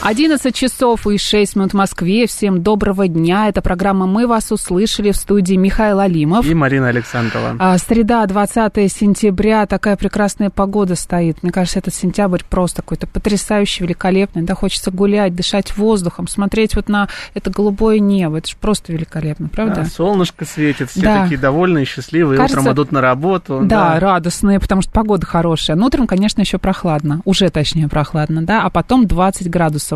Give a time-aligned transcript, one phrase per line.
[0.00, 2.28] 11 часов и 6 минут в Москве.
[2.28, 3.48] Всем доброго дня.
[3.48, 6.46] Это программа «Мы вас услышали» в студии Михаил Алимов.
[6.46, 7.56] И Марина Александрова.
[7.58, 9.66] А, среда, 20 сентября.
[9.66, 11.42] Такая прекрасная погода стоит.
[11.42, 14.42] Мне кажется, этот сентябрь просто какой-то потрясающий, великолепный.
[14.42, 18.38] Да, хочется гулять, дышать воздухом, смотреть вот на это голубое небо.
[18.38, 19.82] Это же просто великолепно, правда?
[19.82, 21.22] Да, солнышко светит, все Да.
[21.24, 23.62] такие довольные, счастливые, Кажется, утром идут на работу.
[23.64, 25.76] Да, радостные, потому что погода хорошая.
[25.76, 27.20] Но утром, конечно, еще прохладно.
[27.24, 28.62] Уже, точнее, прохладно, да.
[28.62, 29.87] А потом 20 градусов.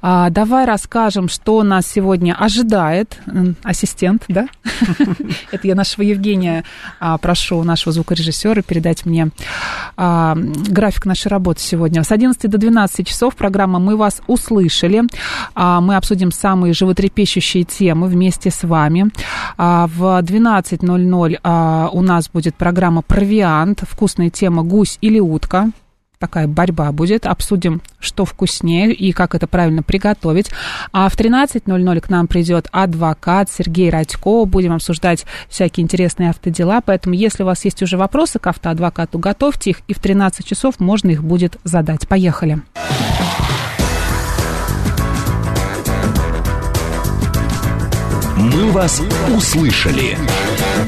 [0.00, 3.18] А, давай расскажем, что нас сегодня ожидает.
[3.62, 4.48] Ассистент, да?
[5.52, 6.64] Это я нашего Евгения
[7.00, 9.30] а, прошу, нашего звукорежиссера, передать мне
[9.96, 12.02] а, график нашей работы сегодня.
[12.02, 15.02] С 11 до 12 часов программа «Мы вас услышали».
[15.54, 19.10] А, Мы обсудим самые животрепещущие темы вместе с вами.
[19.56, 23.82] В 12.00 а, у нас будет программа «Провиант».
[23.82, 25.70] Вкусная тема «Гусь или утка».
[26.22, 27.26] Такая борьба будет.
[27.26, 30.52] Обсудим, что вкуснее и как это правильно приготовить.
[30.92, 34.44] А в 13.00 к нам придет адвокат Сергей Радько.
[34.44, 36.80] Будем обсуждать всякие интересные автодела.
[36.86, 39.80] Поэтому, если у вас есть уже вопросы к автоадвокату, готовьте их.
[39.88, 42.06] И в 13 часов можно их будет задать.
[42.06, 42.62] Поехали.
[48.36, 49.02] «Мы вас
[49.36, 50.16] услышали».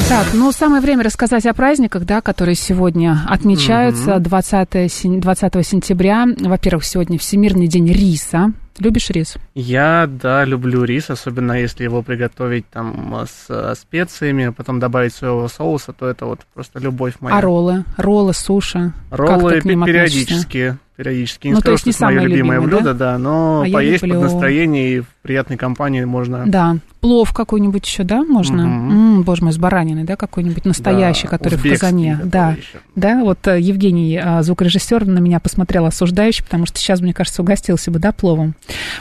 [0.08, 6.26] Так, ну, самое время рассказать о праздниках, да, которые сегодня отмечаются 20, сен- 20 сентября.
[6.38, 8.52] Во-первых, сегодня Всемирный день риса.
[8.78, 9.36] Любишь рис?
[9.54, 15.46] Я, да, люблю рис, особенно если его приготовить там с э, специями, потом добавить соевого
[15.46, 17.36] соуса, то это вот просто любовь моя.
[17.36, 17.84] А роллы?
[17.96, 18.92] Роллы, суши?
[19.10, 20.76] Роллы периодически.
[20.96, 21.48] Периодически.
[21.48, 23.70] Не Ну, то скажу, есть что не это мое любимое любимое, блюдо, да, но А
[23.72, 24.20] поесть люблю.
[24.20, 26.44] под настроение и в приятной компании можно.
[26.46, 26.76] Да.
[27.00, 28.64] Плов какой-нибудь еще, да, можно?
[28.64, 29.16] Мгм.
[29.16, 32.20] М, боже мой, с бараниной, да, какой-нибудь настоящий, Да, который в казане.
[32.24, 32.52] Да.
[32.52, 32.78] еще.
[32.94, 37.42] Да, вот э, Евгений, э, звукорежиссер, на меня посмотрел осуждающе, потому что сейчас, мне кажется,
[37.42, 38.54] угостился бы, да, пловом.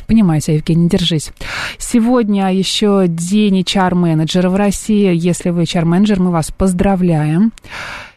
[0.07, 1.31] Понимаете, Евгений, держись.
[1.77, 5.13] Сегодня еще день HR-менеджера в России.
[5.15, 7.51] Если вы HR-менеджер, мы вас поздравляем.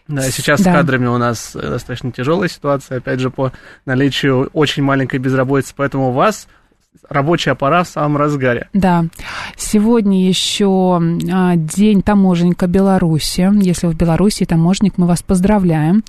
[0.08, 0.70] Да, сейчас Да.
[0.72, 3.52] с кадрами у нас э, достаточно тяжелая ситуация, опять же, по
[3.86, 6.46] наличию очень маленькой безработицы, поэтому у вас
[7.08, 8.68] рабочая пора в самом разгаре.
[8.72, 9.04] Да.
[9.56, 11.00] Сегодня еще
[11.32, 13.48] а, день таможенника Беларуси.
[13.62, 16.02] Если вы в Беларуси таможенник, мы вас поздравляем.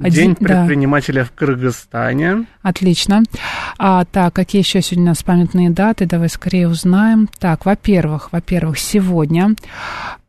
[0.00, 0.46] День Ди- да.
[0.60, 2.46] предпринимателя в Кыргызстане.
[2.62, 3.22] Отлично.
[3.78, 6.06] А, так, какие еще сегодня у нас памятные даты?
[6.06, 7.28] Давай скорее узнаем.
[7.38, 9.54] Так, во-первых, во-первых, сегодня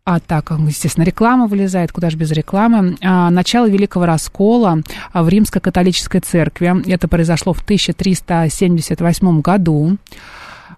[0.09, 2.95] а так, естественно, реклама вылезает, куда же без рекламы.
[3.03, 4.81] А, начало Великого Раскола
[5.11, 6.89] а, в Римской католической церкви.
[6.89, 9.97] Это произошло в 1378 году.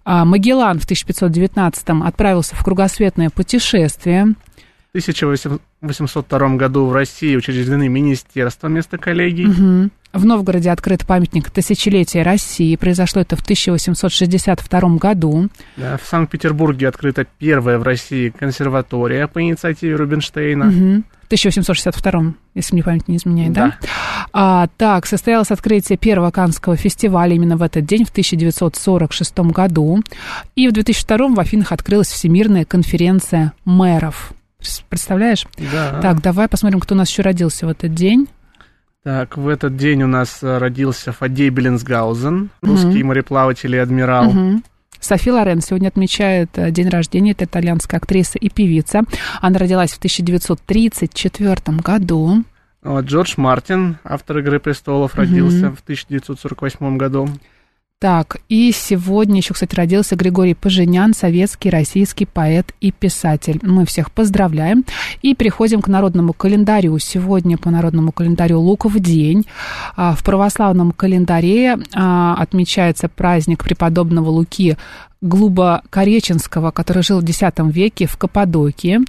[0.03, 4.33] А, Магеллан в 1519 отправился в кругосветное путешествие.
[4.93, 9.45] В 1802 году в России учреждены министерства вместо коллегий.
[9.45, 9.91] Мгм.
[10.11, 12.75] В Новгороде открыт памятник тысячелетия России.
[12.75, 15.49] Произошло это в 1862 году.
[15.77, 20.65] Да, в Санкт-Петербурге открыта первая в России консерватория по инициативе Рубинштейна.
[20.65, 23.75] В 1862, если мне память не изменяет, да?
[24.33, 30.01] А, так, состоялось открытие первого Каннского фестиваля именно в этот день, в 1946 году.
[30.55, 34.33] И в 2002 в Афинах открылась Всемирная конференция мэров.
[34.89, 35.45] Представляешь?
[35.71, 35.99] Да.
[36.01, 38.27] Так, давай посмотрим, кто у нас еще родился в этот день.
[39.03, 44.31] Так, в этот день у нас э, родился Фадей Беллинсгаузен, русский мореплаватель и адмирал.
[44.31, 44.63] Мгм.
[44.99, 47.31] Софи Лорен сегодня отмечает э, день рождения.
[47.31, 49.03] Это итальянская актриса и певица.
[49.39, 52.43] Она родилась в 1934 году.
[52.85, 57.29] Джордж Мартин, автор «Игры престолов», родился в 1948 году.
[58.01, 63.59] Так, и сегодня еще, кстати, родился Григорий Поженян, советский, российский поэт и писатель.
[63.61, 64.85] Мы всех поздравляем.
[65.21, 66.97] И переходим к народному календарю.
[66.99, 69.45] Сегодня по народному календарю Луков день.
[69.97, 74.77] А, В православном календаре а, отмечается праздник преподобного Луки
[75.21, 77.41] Глубокореченского, который жил в X
[77.73, 78.99] веке в Каппадокии.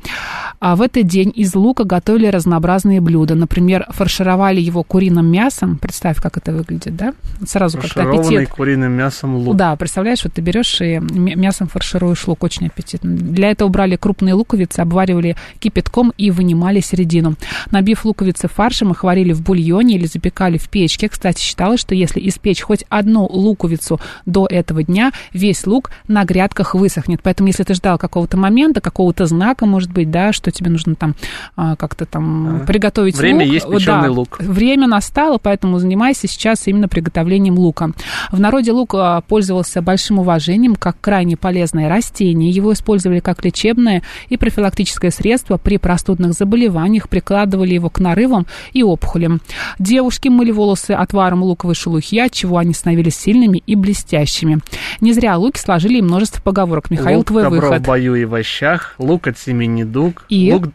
[0.59, 3.35] А в этот день из лука готовили разнообразные блюда.
[3.35, 5.79] Например, фаршировали его куриным мясом.
[5.79, 7.15] Представь, как это выглядит, да?
[7.47, 8.51] Сразу как-то аппетит.
[8.51, 9.57] куриным мясом лук.
[9.57, 13.15] Да, представляешь, вот ты берешь и мясом фаршируешь лук, очень аппетитно.
[13.15, 17.37] Для этого брали крупные луковицы, обваривали кипятком и вынимали середину.
[17.71, 21.09] Набив луковицы фаршем, их варили в бульоне или запекали в печке.
[21.09, 26.75] Кстати, считалось, что если испечь хоть одну луковицу до этого дня, весь лук на грядках
[26.75, 27.21] высохнет.
[27.23, 31.15] Поэтому, если ты ждал какого-то момента, какого-то знака, может быть, да, что тебе нужно там
[31.57, 33.55] а, как-то там приготовить Время лук.
[33.55, 34.37] есть печеный Да, лук.
[34.41, 37.91] Время настало, поэтому занимайся сейчас именно приготовлением лука.
[38.31, 42.51] В народе лук а, пользовался большим уважением как крайне полезное растение.
[42.51, 48.83] Его использовали как лечебное и профилактическое средство при простудных заболеваниях, прикладывали его к нарывам и
[48.83, 49.41] опухолям.
[49.79, 54.61] Девушки мыли волосы отваром луковой шелухи, от чего они становились сильными и блестящими.
[55.01, 56.91] Не зря луки сложили и множество поговорок.
[56.91, 57.83] Михаил, лук твой добро выход.
[57.83, 60.53] в бою и в ощах, лук от семени дуг, И?
[60.53, 60.69] лук,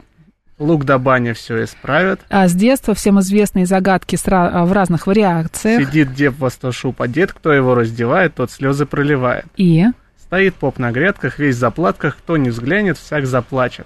[0.60, 2.20] лук да баня все исправят.
[2.30, 5.88] А с детства всем известные загадки а, в разных вариациях.
[5.88, 9.46] Сидит дев во сто шуб одет, кто его раздевает, тот слезы проливает.
[9.56, 9.86] И...
[10.20, 13.86] Стоит поп на грядках, весь в заплатках, кто не взглянет, всяк заплачет.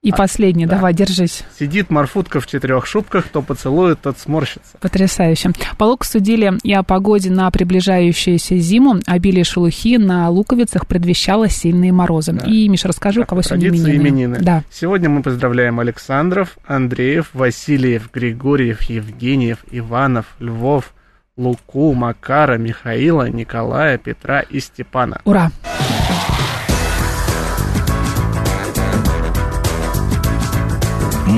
[0.00, 1.42] И последний, давай, держись.
[1.58, 4.78] Сидит морфутка в четырех шубках, кто поцелует, тот сморщится.
[4.80, 5.50] Потрясающе.
[5.76, 9.00] По луку судили и о погоде на приближающуюся зиму.
[9.06, 12.38] Обилие шелухи на луковицах предвещало сильные морозы.
[12.46, 13.96] И, Миша, расскажи, у кого сегодня именины.
[13.96, 14.38] именины.
[14.40, 14.62] Да.
[14.70, 20.94] Сегодня мы поздравляем Александров, Андреев, Васильев, Григорьев, Евгеньев, Иванов, Львов,
[21.36, 25.20] Луку, Макара, Михаила, Николая, Петра и Степана.
[25.24, 25.50] Ура!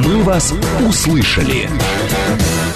[0.07, 0.55] «Мы вас
[0.89, 1.69] услышали».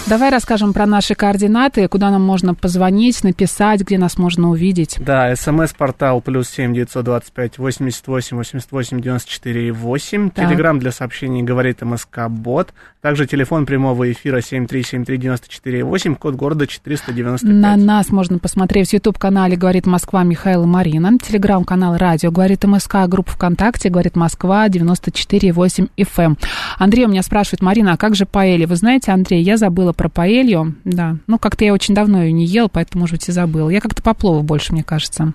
[0.07, 4.97] Давай расскажем про наши координаты, куда нам можно позвонить, написать, где нас можно увидеть.
[4.99, 10.29] Да, смс-портал плюс семь девятьсот двадцать пять восемьдесят восемь восемьдесят восемь девяносто четыре восемь.
[10.29, 12.75] Телеграмм для сообщений говорит МСК Бот.
[13.05, 17.47] Также телефон прямого эфира семь три семь три девяносто четыре восемь, код города четыреста девяносто
[17.47, 17.85] На пять.
[17.85, 23.33] нас можно посмотреть в YouTube-канале «Говорит Москва» Михаил и Марина, телеграм-канал «Радио», «Говорит МСК», группа
[23.33, 26.39] ВКонтакте «Говорит Москва», 94,8 FM.
[26.79, 28.67] Андрей у меня спрашивает, Марина, а как же паэлья?
[28.67, 32.47] Вы знаете, Андрей, я забыла про паэлью, да, ну, как-то я очень давно ее не
[32.47, 33.69] ел, поэтому, может быть, и забыла.
[33.69, 35.35] Я как-то по плову больше, мне кажется.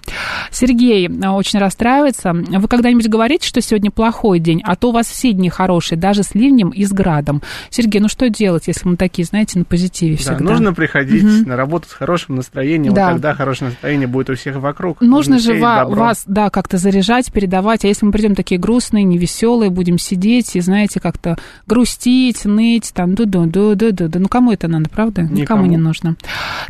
[0.50, 2.34] Сергей а, очень расстраивается.
[2.34, 6.24] Вы когда-нибудь говорите, что сегодня плохой день, а то у вас все дни хорошие, даже
[6.24, 7.44] с ливнем и с градом.
[7.70, 10.44] Сергей, ну что делать, если мы такие, знаете, на позитиве Да, всегда?
[10.44, 13.08] нужно приходить на работу с хорошим настроением, Да.
[13.08, 15.02] вот тогда хорошее настроение будет у всех вокруг.
[15.02, 17.86] Нужно же сеять ва- вас, да, как-то заряжать, передавать.
[17.86, 23.16] А если мы придем такие грустные, невеселые, будем сидеть и, знаете, как-то грустить, ныть, там,
[23.16, 25.22] ду ду ду ду ду ду Ну, кому это надо, правда?
[25.22, 25.66] Никому, Никому.
[25.66, 26.16] не нужно.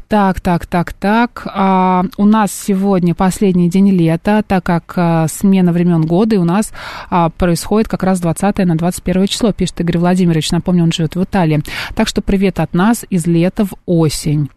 [0.08, 1.44] Так, так, так, так.
[1.48, 6.44] А, у нас сегодня последний день лета, так как а, смена времен года, и у
[6.44, 6.72] нас
[7.10, 10.52] а, происходит как раз 20 на 21 число, пишет Игорь Владимирович.
[10.52, 11.64] Напомню, он живет в Италии.
[11.96, 14.50] Так что привет от нас из лета в осень.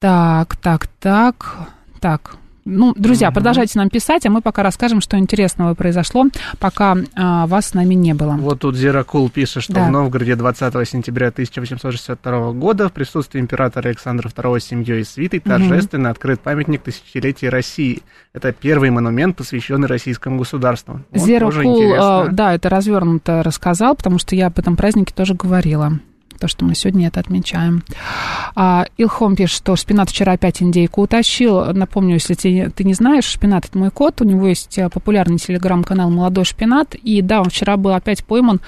[0.00, 1.68] Так, так, так,
[2.00, 2.36] так.
[2.64, 6.24] Ну, друзья, продолжайте нам писать, а мы пока расскажем, что интересного произошло,
[6.58, 8.32] пока а, вас с нами не было.
[8.32, 9.88] Вот тут Зеракул пишет, что Да.
[9.88, 15.40] в Новгороде 20 сентября 1862 года в присутствии императора Александра II с семьей и свитой
[15.40, 18.02] торжественно открыт памятник тысячелетия России.
[18.32, 21.00] Это первый монумент, посвященный российскому государству.
[21.12, 22.22] Вот интересно.
[22.22, 25.98] а, да, это развернуто рассказал, потому что я об этом празднике тоже говорила.
[26.38, 27.82] То, что мы сегодня это отмечаем.
[28.54, 31.72] А, Илхом пишет, что Шпинат вчера опять индейку утащил.
[31.72, 34.20] Напомню, если те- ты не знаешь, Шпинат это мой кот.
[34.20, 36.94] У него есть а, популярный телеграм-канал «Молодой Шпинат».
[36.94, 38.60] И да, он вчера был опять пойман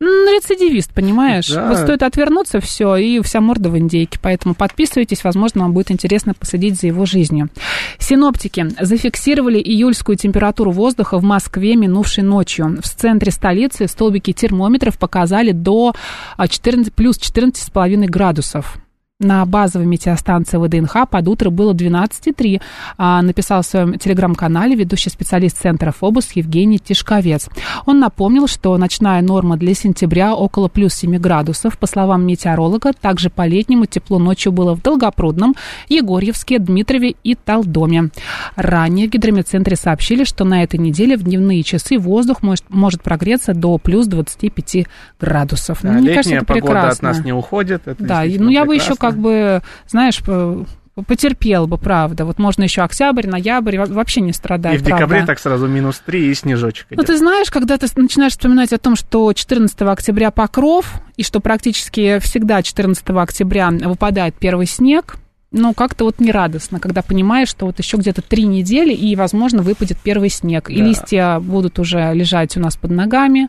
[0.00, 1.48] Рецидивист, понимаешь?
[1.48, 1.68] Да.
[1.68, 4.18] Вот стоит отвернуться, все, и вся морда в индейке.
[4.22, 7.50] Поэтому подписывайтесь, возможно, вам будет интересно последить за его жизнью.
[7.98, 12.78] Синоптики зафиксировали июльскую температуру воздуха в Москве минувшей ночью.
[12.82, 15.92] В центре столицы столбики термометров показали до
[16.36, 18.78] а, 14, плюс 14,5 градусов.
[19.20, 22.60] На базовой метеостанции ВДНХ под утро было 12,3,
[22.96, 27.50] а, написал в своем телеграм-канале ведущий специалист Центра Фобус Евгений Тишковец.
[27.84, 31.76] Он напомнил, что ночная норма для сентября около плюс 7 градусов.
[31.76, 35.54] По словам метеоролога, также по-летнему тепло ночью было в Долгопрудном,
[35.90, 38.08] Егорьевске, Дмитрове и Талдоме.
[38.56, 43.52] Ранее в гидрометцентре сообщили, что на этой неделе в дневные часы воздух может, может прогреться
[43.52, 44.86] до плюс 25
[45.20, 45.80] градусов.
[45.82, 47.10] Да, Ну, мне летняя кажется, это погода прекрасно.
[47.10, 47.82] от нас не уходит.
[47.98, 49.09] Да, ну я бы еще прекрасно.
[49.10, 50.66] Как бы, знаешь, по-
[51.06, 52.24] потерпел бы, правда.
[52.26, 55.26] Вот можно еще октябрь, ноябрь, во- вообще не И страдать, в декабре правда.
[55.28, 57.06] так сразу минус 3 и снежочек Ну, идет.
[57.06, 62.18] ты знаешь, когда ты начинаешь вспоминать о том, что 14 октября покров, и что практически
[62.18, 65.16] всегда 14 октября выпадает первый снег,
[65.52, 69.98] ну, как-то вот нерадостно, когда понимаешь, что вот еще где-то три недели, и, возможно, выпадет
[70.02, 70.70] первый снег.
[70.70, 70.84] И Да.
[70.84, 73.48] листья будут уже лежать у нас под ногами,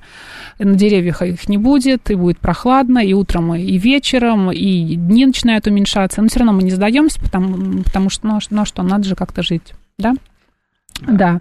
[0.57, 5.67] на деревьях их не будет, и будет прохладно, и утром, и вечером, и дни начинают
[5.67, 6.21] уменьшаться.
[6.21, 9.43] Но все равно мы не сдаемся, потому, потому что, ну, ну, что, надо же как-то
[9.43, 10.13] жить, да?
[11.01, 11.39] Да.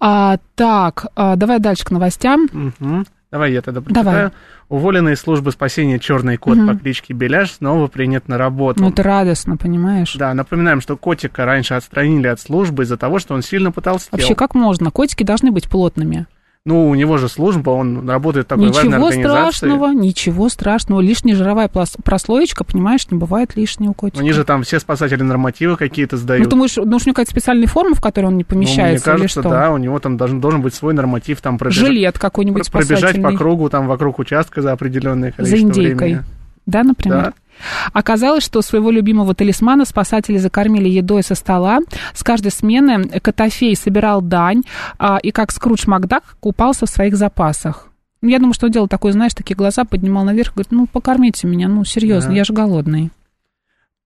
[0.00, 2.48] А, так, а, давай дальше к новостям.
[2.52, 3.06] Мгм.
[3.32, 3.92] Давай я тогда Давай.
[4.04, 4.32] прочитаю.
[4.68, 6.68] Уволенный из службы спасения черный кот Мгм.
[6.68, 8.82] по кличке Беляш снова принят на работу.
[8.82, 10.14] Ну, это радостно, понимаешь?
[10.16, 14.10] Да, напоминаем, что котика раньше отстранили от службы из-за того, что он сильно потолстел.
[14.12, 14.90] Вообще, как можно?
[14.90, 16.26] Котики должны быть плотными.
[16.64, 19.22] Ну, у него же служба, он работает в такой важной Ничего организации.
[19.58, 21.00] страшного, ничего страшного.
[21.00, 24.20] Лишняя жировая прослоечка, понимаешь, не бывает лишней у котика.
[24.20, 26.44] Они же там все спасатели нормативы какие-то сдают.
[26.44, 29.04] Ну, думаешь, думаешь, у него какая-то специальная форма, в которой он не Ну, мне помещается,
[29.04, 29.50] кажется, или что?
[29.50, 33.32] да, у него там должен, должен быть свой норматив, там пробежать, Жилет какой-нибудь пробежать по
[33.32, 35.96] кругу, там вокруг участка за определенное За количество индейкой.
[35.96, 36.24] времени.
[36.66, 37.22] Да, например?
[37.22, 37.32] Да.
[37.92, 41.80] Оказалось, что своего любимого талисмана спасатели закормили едой со стола.
[42.14, 44.62] С каждой смены Котофей собирал дань,
[44.98, 47.88] а, и как Скрудж Макдак купался в своих запасах.
[48.22, 51.46] Ну, Я думаю, что он делал такой, знаешь, такие глаза поднимал наверх, говорит, ну, покормите
[51.46, 52.36] меня, ну, серьезно, Да.
[52.36, 53.10] я же голодный.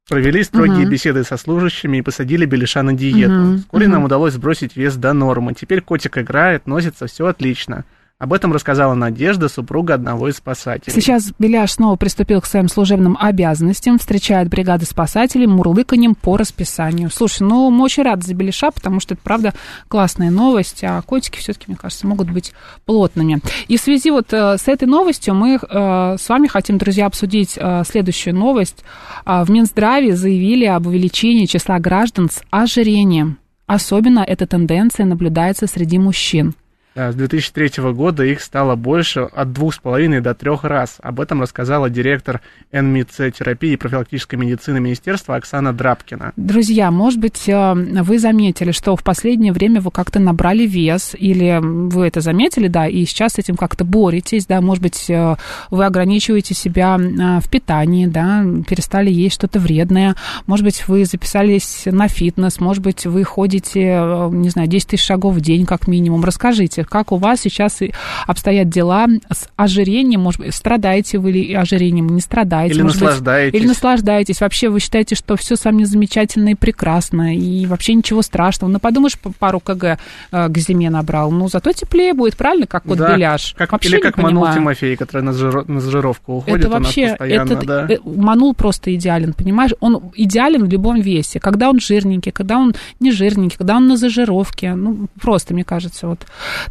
[0.09, 0.91] Провели строгие Мгм.
[0.91, 3.33] беседы со служащими и посадили Белиша на диету.
[3.33, 3.93] Мгм, Вскоре мгм.
[3.95, 5.53] нам удалось сбросить вес до нормы.
[5.55, 7.85] Теперь котик играет, носится, все отлично.
[8.19, 10.95] Об этом рассказала Надежда, супруга одного из спасателей.
[10.95, 17.11] Сейчас Беляш снова приступил к своим служебным обязанностям, встречает бригады спасателей мурлыканьем по расписанию.
[17.11, 19.53] Слушай, ну мы очень рады за Беляша, потому что это, правда,
[19.89, 22.55] классная новость, а котики все-таки, мне кажется, могут быть
[22.87, 23.41] плотными.
[23.69, 27.59] И в связи вот э, с этой новостью мы э, с вами хотим, друзья, обсудить
[27.59, 28.83] э, следующую новость.
[29.27, 33.37] А, В Минздраве заявили об увеличении числа граждан с ожирением.
[33.67, 36.55] Особенно эта тенденция наблюдается среди мужчин.
[36.97, 40.97] Да, с 2003 года их стало больше от двух с половиной до трех раз.
[41.03, 42.41] Об этом рассказала директор
[42.73, 46.33] НМИЦ-терапии и профилактической медицины Министерства Оксана Драбкина.
[46.37, 51.61] Друзья, может быть, э, вы заметили, что в последнее время вы как-то набрали вес, или
[51.63, 55.37] вы это заметили, да, и сейчас с этим как-то боретесь, да, может быть, э,
[55.71, 61.83] вы ограничиваете себя э, в питании, да, перестали есть что-то вредное, может быть, вы записались
[61.85, 65.89] на фитнес, может быть, вы ходите, э, не знаю, 10 тысяч шагов в день как
[65.89, 66.25] минимум.
[66.25, 67.81] Расскажите, как у вас сейчас
[68.27, 72.75] обстоят дела с ожирением, может быть, страдаете вы ли ожирением, не страдаете?
[72.75, 73.61] Или может быть, наслаждаетесь.
[73.61, 74.41] или наслаждаетесь.
[74.41, 78.71] Вообще вы считаете, что все самое замечательно и прекрасно, и вообще ничего страшного.
[78.71, 79.99] Ну, подумаешь, пару кг
[80.33, 81.31] э, к зиме набрал.
[81.31, 83.55] Ну, зато теплее будет, правильно, как вот Да, беляш?
[83.57, 84.55] Как, Вообще или как Манул понимаю.
[84.61, 87.87] Тимофей, который на, жиро- на жировку уходит Это вообще, постоянно, этот, да.
[87.89, 89.73] э, Манул просто идеален, понимаешь?
[89.81, 91.41] Он идеален в любом весе.
[91.41, 94.75] Когда он жирненький, когда он не жирненький, когда он на зажировке.
[94.75, 96.27] Ну, просто, мне кажется, вот.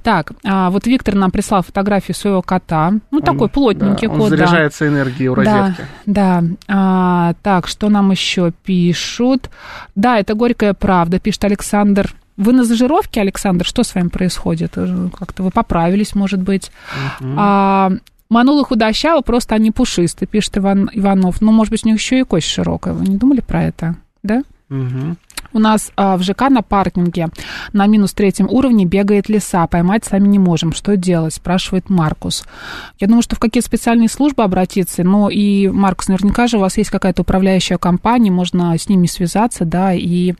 [0.06, 2.94] Так, а, вот Виктор нам прислал фотографию своего кота.
[3.10, 4.38] Ну, такой плотненький Да, он кот, да.
[4.38, 5.84] заряжается энергией у розетки.
[6.06, 6.44] Да, да.
[6.68, 9.50] А, так, что нам еще пишут?
[9.96, 12.14] Да, это горькая правда, пишет Александр.
[12.38, 13.66] Вы на зажировке, Александр?
[13.66, 14.74] Что с вами происходит?
[14.76, 16.72] Э, Как-то вы поправились, может быть?
[17.36, 17.92] А,
[18.30, 21.42] Манулы худощавы, просто они пушистые, пишет Иван Иванов.
[21.42, 22.94] Ну, может быть, у них еще и кость широкая.
[22.94, 23.96] Вы не думали про это?
[24.22, 24.44] Да?
[24.70, 25.18] Мгм.
[25.56, 27.30] У нас а, в ЖК на паркинге
[27.72, 29.66] на минус третьем уровне бегает лиса.
[29.68, 30.74] Поймать сами не можем.
[30.74, 31.34] Что делать?
[31.34, 32.46] Спрашивает Маркус.
[33.00, 35.06] Я думаю, что в какие специальные службы обратиться.
[35.06, 38.32] Но и, Маркус, наверняка же у вас есть какая-то управляющая компания.
[38.32, 40.34] Можно с ними связаться, да, и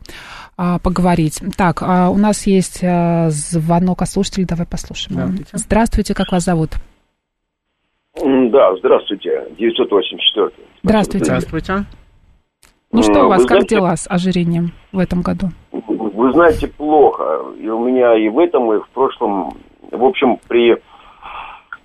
[0.58, 1.40] а, поговорить.
[1.56, 4.44] Так, а, у нас есть а, звонок от слушателей.
[4.44, 5.14] Давай послушаем.
[5.14, 5.50] Здравствуйте.
[5.54, 6.72] Здравствуйте, как вас зовут?
[8.22, 10.50] Да, здравствуйте, 984.
[10.82, 11.24] Здравствуйте.
[11.24, 11.86] Здравствуйте.
[12.96, 15.48] Ну что у вас, вы как знаете- дела с ожирением в этом году?
[15.72, 17.42] Вы знаете, плохо.
[17.60, 19.54] И у меня и в этом, и в прошлом,
[19.90, 20.76] в общем, при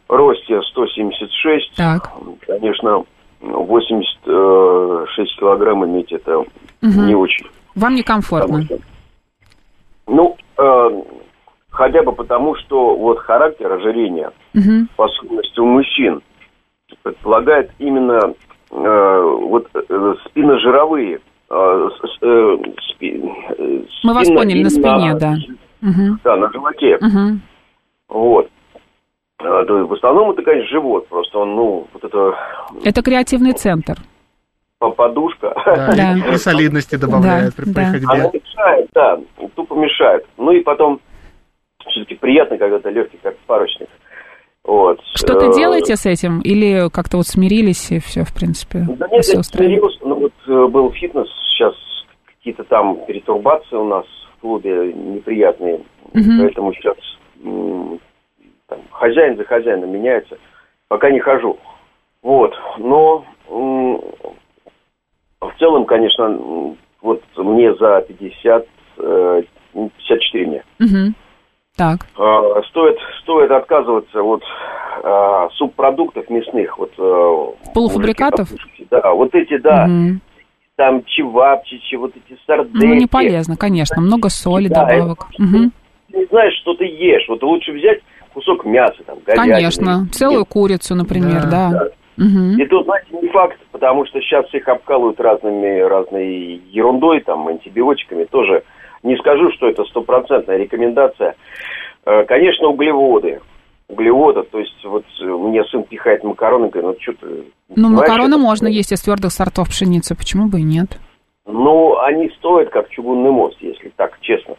[0.07, 2.11] росте 176, Так.
[2.47, 3.03] конечно,
[3.41, 6.43] 86 килограмм иметь это
[6.81, 7.07] Мгм.
[7.07, 7.45] не очень.
[7.75, 8.61] Вам некомфортно?
[8.63, 8.77] Что-
[10.07, 11.01] Ну, э,
[11.69, 14.87] хотя бы потому, что вот характер ожирения, Мгм.
[14.95, 16.21] по сущности, у мужчин
[17.03, 18.33] предполагает именно
[18.71, 21.19] вот э, спинножировые.
[21.49, 22.57] э, с- э,
[22.93, 23.21] спи-
[24.03, 25.35] Мы вас спина поняли, на спине, да.
[25.81, 26.19] Мгм.
[26.23, 26.97] Да, на животе.
[27.01, 27.41] Мгм.
[28.07, 28.49] Вот.
[29.37, 31.07] То есть В основном это, конечно, живот.
[31.09, 32.35] Просто он, ну, вот это
[32.85, 33.95] Это креативный центр.
[34.79, 35.53] по- подушка.
[35.65, 36.33] Да, Да.
[36.33, 37.85] И, солидности добавляет Да, при, да.
[37.85, 38.07] ходьбе.
[38.07, 39.19] Она мешает, да,
[39.55, 40.25] тупо мешает.
[40.37, 40.99] Ну и потом
[41.87, 43.89] все-таки приятно, когда ты легкий, как парусник.
[44.63, 44.99] Вот.
[45.15, 46.39] Что-то Э, делаете с этим?
[46.41, 49.97] Или как-то вот смирились и все, в принципе, Да нет, все я смирился.
[50.01, 51.73] Ну вот э, был фитнес, сейчас
[52.25, 54.05] какие-то там перетурбации у нас
[54.37, 55.81] в клубе неприятные.
[56.13, 56.39] Мгм.
[56.39, 56.97] Поэтому сейчас
[58.67, 60.37] там, хозяин за хозяином меняется.
[60.87, 61.57] Пока не хожу.
[62.21, 62.53] Вот.
[62.77, 63.25] Но
[65.41, 68.67] в целом, конечно, вот мне за 50,
[68.99, 70.63] э, 54 мне.
[70.79, 71.15] Мгм.
[71.81, 72.05] Так.
[72.15, 74.43] А, Стоит, стоит отказываться от
[75.03, 76.77] а, субпродуктов мясных.
[76.77, 78.51] Вот, э, Полуфабрикатов?
[78.51, 79.87] мужики, Да, вот эти, да.
[79.87, 80.21] Мгм.
[80.75, 82.85] Там чевапчичи, вот эти сардельки.
[82.85, 83.99] Ну, не полезно, конечно.
[83.99, 85.25] Много соли, Да, добавок.
[85.33, 85.71] это-.
[86.11, 87.25] Ты не знаешь, что ты ешь.
[87.29, 88.01] Вот лучше взять
[88.35, 89.55] кусок мяса, там, говядины.
[89.55, 90.07] Конечно.
[90.11, 91.69] Целую курицу, например, Да.
[91.71, 91.87] да.
[92.17, 92.59] Мгм.
[92.61, 98.25] И тут, знаете, не факт, потому что сейчас всех обкалывают разными, разной ерундой, там, антибиотиками.
[98.25, 98.61] Тоже
[99.03, 101.35] не скажу, что это стопроцентная рекомендация.
[102.05, 103.39] Э, Конечно, углеводы.
[103.87, 107.43] Углеводы, то есть вот э, мне сын пихает макароны, говорит, ну что ты...
[107.75, 110.99] Ну, макароны это- можно есть из твердых сортов пшеницы, почему бы и нет?
[111.45, 114.55] Ну, они стоят как чугунный мост, если так честно.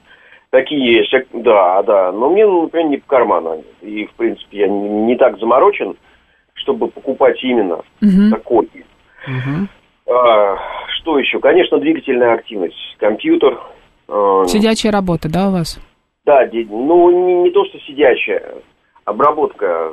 [0.50, 2.12] Такие есть, э, да, да.
[2.12, 3.64] Но мне, ну, например, не по карману они.
[3.80, 5.96] И, в принципе, я не, не так заморочен,
[6.54, 8.30] чтобы покупать именно Мгм.
[8.30, 8.68] такой.
[9.26, 9.68] Мгм.
[10.10, 10.56] А,
[10.98, 11.38] что еще?
[11.38, 12.76] Конечно, двигательная активность.
[12.98, 13.58] Компьютер.
[14.12, 15.80] Э, Сидячая работа, да, у вас?
[16.24, 18.54] Да, ну, не, не то, что сидящая.
[19.04, 19.92] Обработка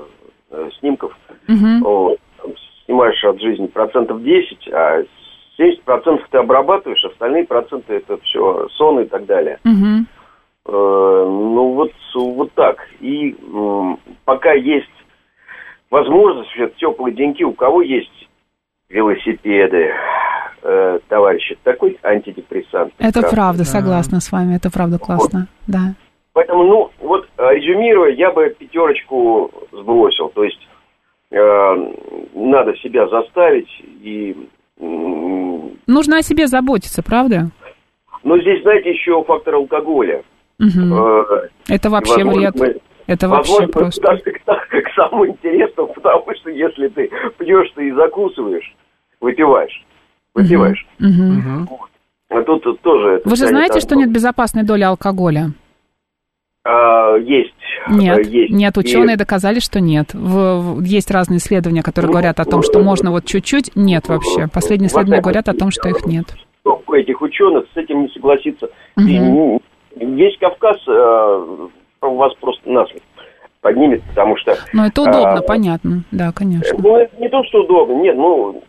[0.51, 1.17] э, снимков.
[1.81, 2.19] Вот.
[2.37, 2.51] Там
[2.85, 5.03] Снимаешь от жизни процентов 10, а
[5.57, 9.59] 70 процентов ты обрабатываешь, остальные проценты это все сон и так далее.
[9.63, 10.07] Мгм.
[10.65, 12.77] Э, ну, вот, вот так.
[12.99, 14.87] И м, пока есть
[15.89, 18.29] возможность, вот теплые деньки, у кого есть
[18.89, 19.93] велосипеды,
[20.69, 22.93] э, товарищи, такой антидепрессант.
[22.99, 23.35] Это прекрасный.
[23.35, 25.95] правда, согласна с вами, это правда классно, да.
[26.33, 30.29] Поэтому, ну, вот, э, резюмируя, я бы пятерочку сбросил.
[30.29, 30.59] То есть,
[31.31, 31.93] э,
[32.35, 33.69] надо себя заставить
[34.01, 34.35] и...
[35.87, 37.49] Нужно о себе заботиться, правда?
[38.23, 40.23] Но здесь, знаете, еще фактор алкоголя.
[40.59, 40.93] Мгм.
[40.93, 42.55] Э, Это вообще возможно, вред.
[42.55, 44.01] мы- Это вообще Возможно, просто...
[44.01, 47.09] даже к, к самому интересному, потому что если ты
[47.39, 48.75] пьешь, ты и закусываешь,
[49.19, 49.83] выпиваешь.
[50.43, 50.85] Выпиваешь.
[50.99, 51.33] Мгм.
[51.37, 51.69] Мгм.
[52.29, 53.15] А тут, тут тоже...
[53.15, 55.51] это Вы же знаете, что нет безопасной доли алкоголя?
[56.63, 57.53] А, есть.
[57.89, 58.53] Нет, э, есть.
[58.53, 60.13] нет, И- ученые доказали, что нет.
[60.13, 63.71] В- в- есть разные исследования, которые Ну, говорят о том, что можно вот чуть-чуть.
[63.75, 64.47] Нет вообще.
[64.53, 66.25] Последние исследования говорят о том, что их нет.
[66.63, 68.69] Кто этих ученых с этим не согласится.
[68.95, 69.07] Мгм.
[69.07, 69.61] И, ну,
[69.95, 71.67] весь Кавказ э,
[72.01, 73.01] вас просто насмех
[73.61, 74.55] поднимет, потому что...
[74.73, 76.03] Но это удобно, а, понятно.
[76.11, 76.77] Да, конечно.
[76.77, 77.93] Ну, это не то, что удобно.
[77.93, 78.61] Нет, ну,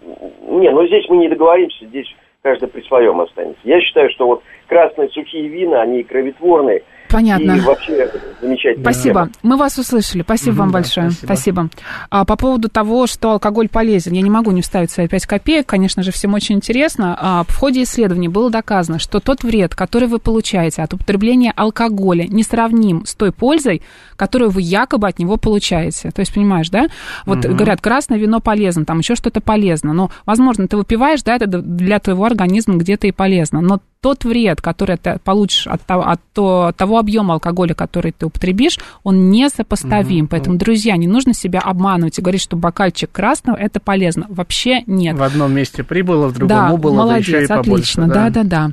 [0.49, 2.07] не, ну здесь мы не договоримся, здесь
[2.43, 3.61] каждый при своем останется.
[3.65, 6.83] Я считаю, что вот красные сухие вина, они кровотворные.
[7.11, 7.53] Понятно.
[7.53, 8.85] И вообще замечательно.
[8.85, 9.29] Спасибо.
[9.43, 10.23] Мы вас услышали.
[10.23, 11.11] Спасибо вам Мгм, да, большое.
[11.11, 11.69] спасибо.
[12.11, 15.67] А, по поводу того, что алкоголь полезен, я не могу не вставить свои 5 копеек.
[15.67, 17.17] Конечно же, всем очень интересно.
[17.21, 22.27] А, в ходе исследований было доказано, что тот вред, который вы получаете от употребления алкоголя,
[22.27, 23.83] несравним с той пользой,
[24.17, 26.11] которую вы якобы от него получаете.
[26.11, 26.87] То есть, понимаешь, да?
[27.27, 29.93] Вот говорят, красное вино полезно, там еще что-то полезно.
[29.93, 33.61] Но, возможно, ты выпиваешь, да, это для твоего организма где-то и полезно.
[33.61, 38.30] Но тот вред, который ты получишь от того, от то- того объема алкоголя, который ты
[38.31, 40.27] употребишь, он несопоставим.
[40.27, 44.27] Поэтому, друзья, не нужно себя обманывать и говорить, что бокальчик красного это полезно.
[44.29, 45.17] Вообще нет.
[45.17, 47.73] В одном месте прибыло, в другом Да, убыло, молодец, да еще и побольше.
[47.73, 48.71] отлично, да, да, да.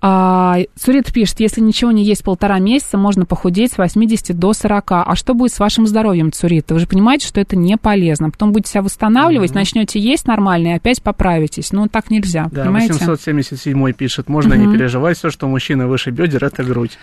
[0.00, 4.92] А, Сурит пишет, если ничего не есть полтора месяца, можно похудеть с 80 до 40.
[4.92, 6.70] А что будет с вашим здоровьем, Цурит?
[6.70, 8.30] Вы же понимаете, что это не полезно.
[8.30, 11.72] Потом будете себя восстанавливать, начнете есть нормально и опять поправитесь.
[11.72, 12.92] Ну, так нельзя, Да, понимаете?
[12.94, 16.98] 877 пишет, можно не переживать, все, что у мужчины выше бедер, это грудь.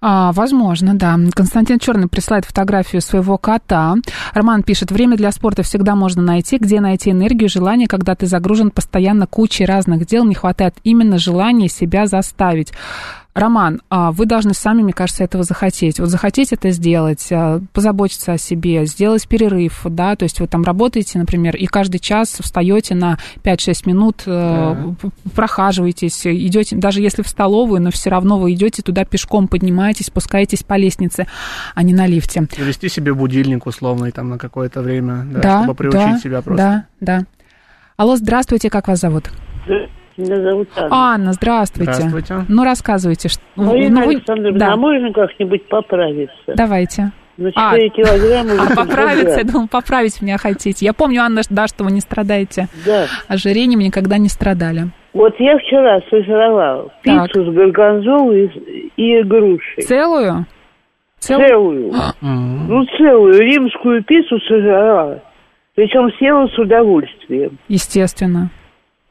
[0.00, 1.18] А, возможно, да.
[1.34, 3.96] Константин Черный присылает фотографию своего кота.
[4.32, 6.58] Роман пишет, время для спорта всегда можно найти.
[6.58, 11.68] Где найти энергию, желание, когда ты загружен постоянно кучей разных дел, не хватает именно желания
[11.68, 12.72] себя заставить.
[13.38, 16.00] Роман, а, вы должны сами, мне кажется, этого захотеть.
[16.00, 20.64] Вот захотеть это сделать, а, позаботиться о себе, сделать перерыв, да, то есть вы там
[20.64, 27.22] работаете, например, и каждый час встаете на 5-6 минут, э, п- прохаживаетесь, идете, даже если
[27.22, 31.26] в столовую, но все равно вы идете туда пешком, поднимаетесь, спускаетесь по лестнице,
[31.74, 32.46] а не на лифте.
[32.56, 36.86] Завести себе будильник условный там на какое-то время, да, Да, чтобы приучить да, себя просто.
[37.00, 37.26] да, да.
[37.96, 39.30] Алло, здравствуйте, как вас зовут?
[40.18, 40.88] Меня зовут Анна.
[41.14, 41.92] Анна, здравствуйте.
[41.92, 42.44] Здравствуйте.
[42.48, 43.28] Ну, рассказывайте.
[43.28, 43.40] Что...
[43.56, 46.34] Марина ну, вы- Александровна, да, а можно как-нибудь поправиться?
[46.56, 47.12] давайте.
[47.36, 48.50] На А, 4 килограмма...
[48.54, 49.46] А 800 поправиться, я грамм.
[49.52, 50.84] думаю, поправить меня хотите.
[50.84, 53.06] Я помню, Анна, да, что вы не страдаете Да.
[53.28, 54.88] ожирением, никогда не страдали.
[55.12, 57.28] Вот я вчера сожрала Так.
[57.32, 58.46] пиццу с горгонзолой
[58.96, 59.84] и, и грушей.
[59.84, 60.46] Целую?
[61.20, 61.92] Цел- Целую.
[62.20, 62.66] Мгм.
[62.68, 65.22] Ну, целую римскую пиццу сожрала.
[65.76, 67.56] Причем съела с удовольствием.
[67.68, 68.50] Естественно.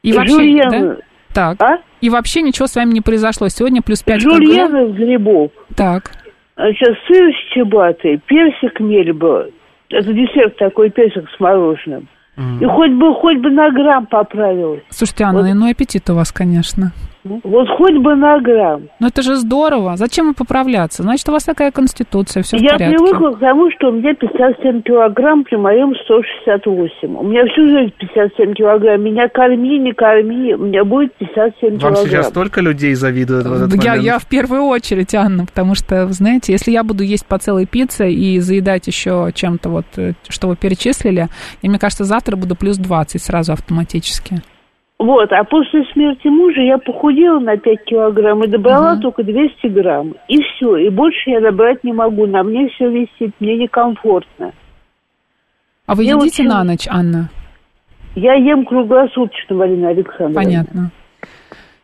[0.03, 0.97] И вообще, Жульен, да?
[1.33, 1.61] Так.
[1.61, 1.77] а?
[2.01, 3.47] И вообще ничего с вами не произошло.
[3.49, 4.31] Сегодня плюс 5 кг.
[4.31, 5.51] Жульен из грибов.
[5.75, 6.11] Так.
[6.55, 9.45] Значит, сыр с чебатой, персик мельба.
[9.89, 12.07] Это десерт такой, персик с мороженым.
[12.61, 14.81] И хоть бы, хоть бы на грамм поправилась.
[14.89, 15.53] Слушайте, Анна, Вот.
[15.55, 16.91] ну и аппетит у вас, конечно.
[17.43, 18.83] Вот хоть бы на грамм.
[18.99, 19.97] Ну это же здорово.
[19.97, 21.03] Зачем вы поправляться?
[21.03, 22.97] Значит, у вас такая конституция, все в Я порядке.
[22.97, 27.15] привыкла к тому, что у меня 57 килограмм при моем 168.
[27.17, 29.01] У меня всю жизнь 57 килограмм.
[29.03, 32.05] Меня корми, не корми, у меня будет 57 Вам килограмм.
[32.05, 34.05] сейчас столько людей завидуют в этот я, момент.
[34.05, 38.09] я в первую очередь, Анна, потому что, знаете, если я буду есть по целой пицце
[38.11, 41.27] и заедать еще чем-то, вот, э, что вы перечислили,
[41.61, 44.41] я, мне кажется, завтра буду плюс 20 сразу автоматически.
[44.99, 50.15] Вот, а после смерти мужа я похудела на 5 килограмм и добрала только 200 грамм.
[50.27, 52.25] И все, и больше я добрать не могу.
[52.25, 54.53] На мне все висит, мне некомфортно.
[55.85, 57.29] А вы Я едите очень- на ночь, Анна?
[58.15, 60.33] Я ем круглосуточно, Марина Александровна.
[60.33, 60.91] Понятно.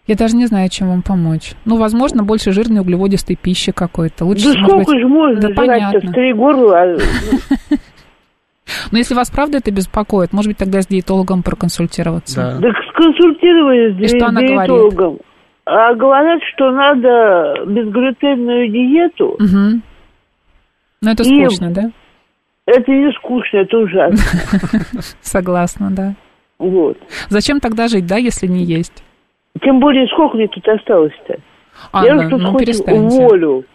[0.07, 1.53] Я даже не знаю, чем вам помочь.
[1.65, 4.25] Ну, возможно, больше жирной углеводистой пищи какой-то.
[4.25, 5.99] Лучше, Да сколько быть- же можно Да жрать-то понятно.
[6.09, 6.97] в три горла?
[8.91, 12.59] Но если вас правда это беспокоит, может быть, тогда с диетологом проконсультироваться.
[12.61, 12.69] Да.
[12.69, 14.59] Да сконсультировались И с что она говорит?
[14.61, 15.19] диетологом.
[15.65, 19.35] А говорят, что надо безглютенную диету.
[19.39, 19.81] Мгм.
[21.01, 21.91] Ну, это И- скучно, да?
[22.65, 24.17] Это не скучно, это ужасно.
[25.21, 26.15] Согласна, да.
[26.59, 26.97] Вот.
[27.29, 29.03] Зачем тогда жить, да, если не есть?
[29.61, 31.35] Тем более, сколько мне тут осталось-то?
[31.91, 33.65] Анна, я же тут ну хоть уволю.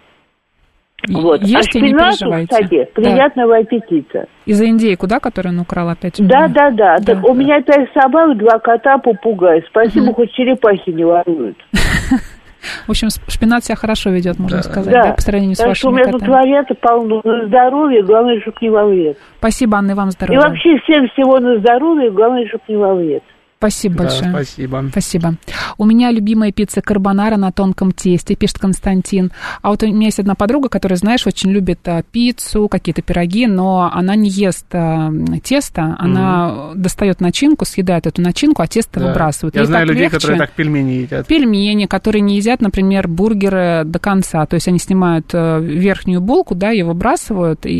[1.08, 1.42] Вот.
[1.42, 2.46] Ешьте, а не шпинату, переживайте.
[2.48, 3.02] кстати, Да.
[3.02, 4.26] приятного аппетита.
[4.46, 6.16] И за индейку, да, которую он украл опять?
[6.18, 6.96] Да, да, да.
[6.98, 7.14] Да.
[7.14, 9.62] Так у меня пять собак, два кота, попугай.
[9.70, 11.56] Спасибо, хоть черепахи не воруют.
[12.86, 14.62] В общем, шпинат себя хорошо ведет, можно Да.
[14.64, 16.74] сказать, да, по сравнению с так что у вашими меня тут котами.
[16.82, 17.20] полно.
[17.24, 19.16] На здоровье, главное, чтобы не во вред.
[19.38, 20.40] Спасибо, Анна, и вам И здоровья.
[20.40, 23.22] вообще всем всего на здоровье, главное, чтобы не во вред.
[23.58, 24.30] Спасибо Да, большое.
[24.30, 24.84] спасибо.
[24.92, 25.34] Спасибо.
[25.78, 29.32] У меня любимая пицца карбонара на тонком тесте, пишет Константин.
[29.62, 33.48] А вот у меня есть одна подруга, которая, знаешь, очень любит а, пиццу, какие-то пироги,
[33.48, 35.10] но она не ест а,
[35.42, 39.08] тесто, она достает начинку, съедает эту начинку, а тесто Да.
[39.08, 39.56] выбрасывает.
[39.56, 40.16] Я Ей знаю людей, легче.
[40.18, 41.26] которые так пельмени едят.
[41.26, 44.46] Пельмени, которые не едят, например, бургеры до конца.
[44.46, 47.70] То есть они снимают э, верхнюю булку, да, ее выбрасывают и,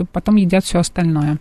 [0.00, 1.36] и потом едят все остальное.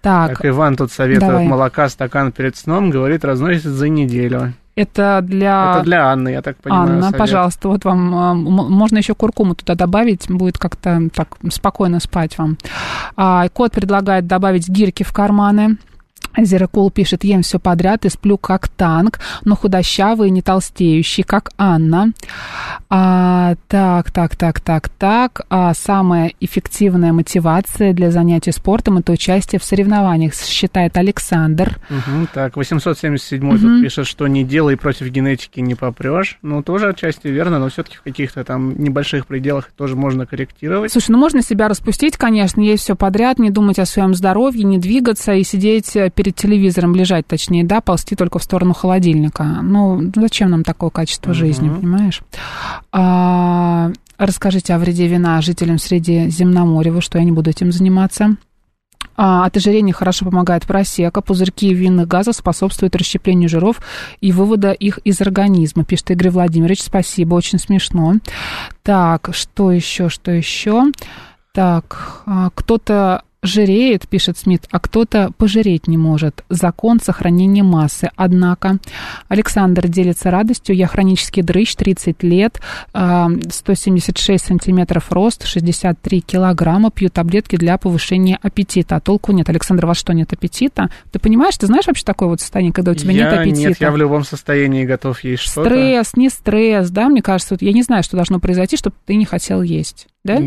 [0.00, 1.46] Так, Так, Иван тут советует Давай.
[1.46, 4.54] молока стакан перед сном, говорит, разносит за неделю.
[4.76, 5.74] это для...
[5.74, 6.90] Это для Анны, я так понимаю.
[6.90, 7.18] Анна, совет.
[7.18, 12.58] пожалуйста, вот вам а, можно еще куркуму туда добавить, будет как-то так спокойно спать вам.
[13.16, 15.76] А, кот предлагает добавить гирьки в карманы.
[16.44, 21.50] Зеракул пишет, ем все подряд и сплю как танк, но худощавый и не толстеющий, как
[21.56, 22.12] Анна.
[22.88, 25.40] А, так, так, так, так, так.
[25.50, 31.78] А, самая эффективная мотивация для занятий спортом– это участие в соревнованиях, считает Александр.
[31.88, 36.38] Мгм, так, 877 тут пишет, что не делай против генетики не попрешь.
[36.42, 40.92] Ну, тоже отчасти верно, но все-таки в каких-то там небольших пределах тоже можно корректировать.
[40.92, 44.78] Слушай, ну можно себя распустить, конечно, есть все подряд, не думать о своем здоровье, не
[44.78, 49.44] двигаться и сидеть э, перед телевизором, лежать точнее, да, ползти только в сторону холодильника.
[49.44, 52.20] Ну, зачем нам такое качество жизни, понимаешь?
[52.90, 58.36] А, расскажите о вреде вина жителям Средиземноморья, вы что, я не буду этим заниматься?
[59.16, 61.20] А, от ожирения хорошо помогает просека.
[61.20, 63.80] Пузырьки винных газов способствуют расщеплению жиров
[64.20, 66.82] и вывода их из организма, пишет Игорь Владимирович.
[66.82, 68.14] Спасибо, очень смешно.
[68.82, 70.86] Так, что еще, что еще?
[71.52, 76.44] Так, а, кто-то жиреет, пишет Смит, а кто-то пожиреть не может.
[76.48, 78.10] Закон сохранения массы.
[78.16, 78.78] Однако
[79.28, 80.76] Александр делится радостью.
[80.76, 82.60] Я хронический дрыщ, 30 лет,
[82.92, 88.96] а, 176 сантиметров рост, 63 килограмма, пью таблетки для повышения аппетита.
[88.96, 89.48] А толку нет.
[89.48, 90.90] Александр, у вас что, нет аппетита?
[91.12, 93.68] Ты понимаешь, ты знаешь вообще такое вот состояние, когда у тебя я, нет аппетита?
[93.68, 95.70] Нет, я в любом состоянии готов есть что-то.
[95.70, 99.16] Стресс, не стресс, да, мне кажется, вот я не знаю, что должно произойти, чтобы ты
[99.16, 100.40] не хотел есть, да?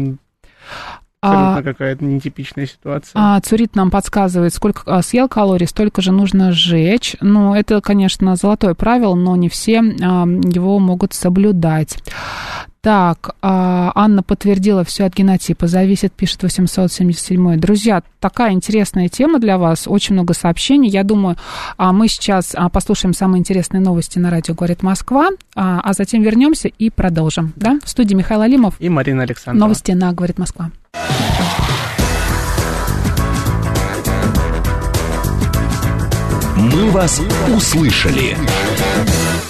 [1.22, 3.12] М, А, Абсолютно какая-то нетипичная ситуация.
[3.16, 7.18] а, Цурит нам подсказывает, сколько а, съел калорий, столько же нужно сжечь.
[7.20, 11.98] Ну, это, конечно, золотое правило, но не все а, его могут соблюдать.
[12.82, 15.68] Так, а, Анна подтвердила все от генотипа.
[15.68, 17.58] Зависит, пишет 877.
[17.58, 19.86] Друзья, такая интересная тема для вас.
[19.86, 20.90] Очень много сообщений.
[20.90, 21.36] Я думаю,
[21.76, 26.22] а, мы сейчас а, послушаем самые интересные новости на радио «Говорит Москва», а, а затем
[26.22, 27.52] вернемся и продолжим.
[27.58, 27.80] Да?
[27.84, 28.76] В студии Михаил Алимов.
[28.80, 29.66] И Марина Александрова.
[29.66, 30.72] Новости на «Говорит Москва».
[36.56, 37.22] «Мы вас
[37.54, 38.38] услышали».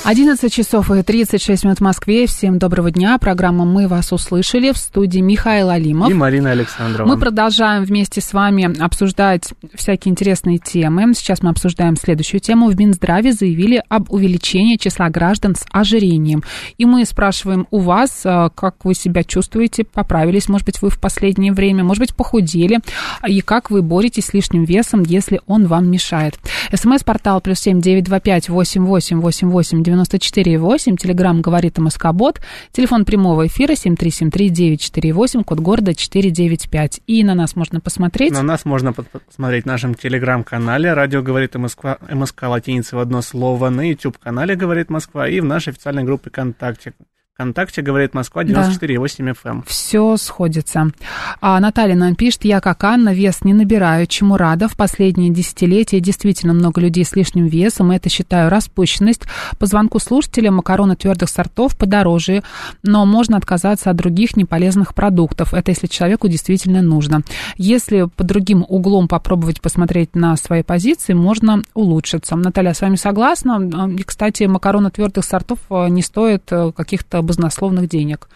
[0.10, 2.26] 11 часов и 36 минут в Москве.
[2.26, 3.15] Всем доброго дня.
[3.19, 6.10] Программа «Мы вас услышали» в студии Михаил Алимов.
[6.10, 7.08] И Марина Александрова.
[7.08, 11.13] Мы продолжаем вместе с вами обсуждать всякие интересные темы.
[11.13, 12.69] Сейчас мы обсуждаем следующую тему.
[12.69, 16.43] В Минздраве заявили об увеличении числа граждан с ожирением.
[16.80, 21.00] И мы спрашиваем у вас, э, как вы себя чувствуете, поправились, может быть, вы в
[21.00, 22.80] последнее время, может быть, похудели,
[23.28, 26.34] и как вы боретесь с лишним весом, если он вам мешает.
[26.74, 33.05] СМС-портал плюс семь девять два пять восемь восемь восемь восемь 94,8, телеграмм говорит МСК-бот, телефон
[33.05, 37.01] прямого эфира 7373948, код города 495.
[37.07, 38.31] И на нас можно посмотреть.
[38.31, 43.69] На нас можно посмотреть в нашем телеграм-канале «Радио говорит МСК», МСК латиница в одно слово,
[43.69, 46.93] на YouTube-канале «Говорит Москва» и в нашей официальной группе ВКонтакте.
[47.39, 49.32] ВКонтакте говорит Москва 94,8 да.
[49.32, 49.63] FM.
[49.65, 50.91] Все сходится.
[51.39, 54.67] А Наталья нам пишет, я как Анна вес не набираю, чему рада.
[54.67, 59.21] В последние десятилетия действительно много людей с лишним весом, и это считаю распущенность.
[59.58, 62.43] По звонку слушателя макароны твердых сортов подороже,
[62.84, 65.54] но можно отказаться от других неполезных продуктов.
[65.54, 67.21] Это если человеку действительно нужно.
[67.56, 72.36] Если по другим углом попробовать посмотреть на свои позиции, можно улучшиться.
[72.36, 73.62] Наталья, с вами согласна.
[73.97, 78.27] И, кстати, макароны твердых сортов э, не стоят э, каких-то баснословных денег.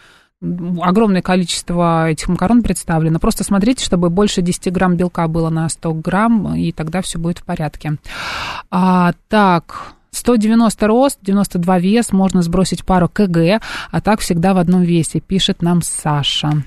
[0.80, 3.18] Огромное количество этих макарон представлено.
[3.18, 7.38] Просто смотрите, чтобы больше 10 грамм белка было на 100 грамм, и тогда все будет
[7.38, 7.96] в порядке.
[8.70, 14.82] А, так, 190 рост, 92 вес, можно сбросить пару кг, а так всегда в одном
[14.82, 16.62] весе, пишет нам Саша.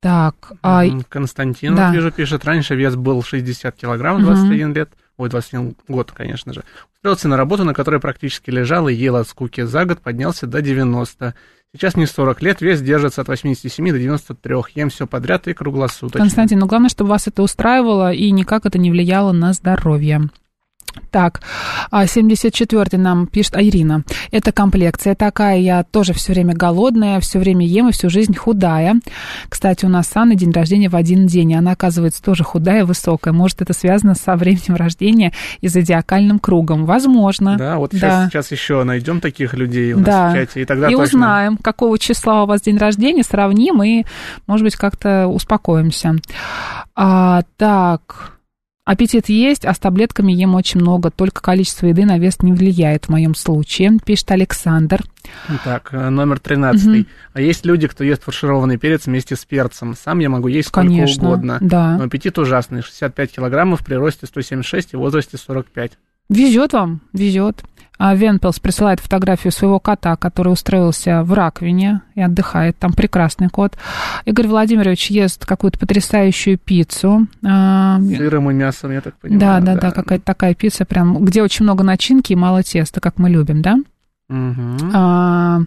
[0.00, 0.84] Так, а...
[1.08, 1.92] Константин, да.
[1.92, 4.74] вижу, пишет, раньше вес был 60 килограмм, 21 угу.
[4.74, 4.90] лет,
[5.20, 6.64] ой, 21 год, конечно же.
[6.96, 9.62] Устроился на работу, на которой практически лежал и ел от скуки.
[9.62, 11.34] За год поднялся до 90.
[11.72, 14.54] Сейчас мне 40 лет, вес держится от 87 до 93.
[14.74, 16.20] Ем все подряд и круглосуточно.
[16.20, 20.30] Константин, ну главное, чтобы вас это устраивало и никак это не влияло на здоровье.
[21.10, 21.40] Так,
[21.92, 24.04] 74-й а, нам пишет а, Ирина.
[24.30, 28.96] Это комплекция такая, я тоже все время голодная, все время ем и всю жизнь худая.
[29.48, 32.84] Кстати, у нас с Анной день рождения в один день, и она, оказывается, тоже худая,
[32.84, 33.32] высокая.
[33.32, 36.84] Может, это связано со временем рождения и зодиакальным кругом?
[36.84, 37.56] Возможно.
[37.56, 38.28] Да, вот сейчас, да.
[38.28, 40.30] сейчас еще найдем таких людей у нас да.
[40.30, 41.04] в чате, и тогда И точно...
[41.04, 44.04] узнаем, какого числа у вас день рождения, сравним и,
[44.46, 46.16] может быть, как-то успокоимся.
[46.94, 48.39] А, так...
[48.90, 53.04] Аппетит есть, а с таблетками ем очень много, только количество еды на вес не влияет
[53.04, 55.04] в моем случае, пишет Александр.
[55.62, 56.88] Так, э, номер 13.
[56.88, 57.08] Угу.
[57.34, 59.94] А есть люди, кто ест фаршированный перец вместе с перцем.
[59.94, 61.58] Сам я могу есть сколько Конечно, угодно.
[61.60, 61.98] Да.
[61.98, 62.82] Но аппетит ужасный.
[62.82, 65.92] 65 килограммов при росте 176 и возрасте 45.
[66.28, 67.62] Везет вам, везет.
[68.02, 72.78] А Венпелс присылает фотографию своего кота, который устроился в раковине и отдыхает.
[72.78, 73.76] Там прекрасный кот.
[74.24, 77.26] Игорь Владимирович ест какую-то потрясающую пиццу.
[77.46, 79.38] А, Сыром и мясом, я так понимаю.
[79.38, 83.02] Да, да, да, да какая-то такая пицца, прям, где очень много начинки и мало теста,
[83.02, 83.74] как мы любим, да?
[84.30, 84.90] Угу.
[84.94, 85.64] А, а,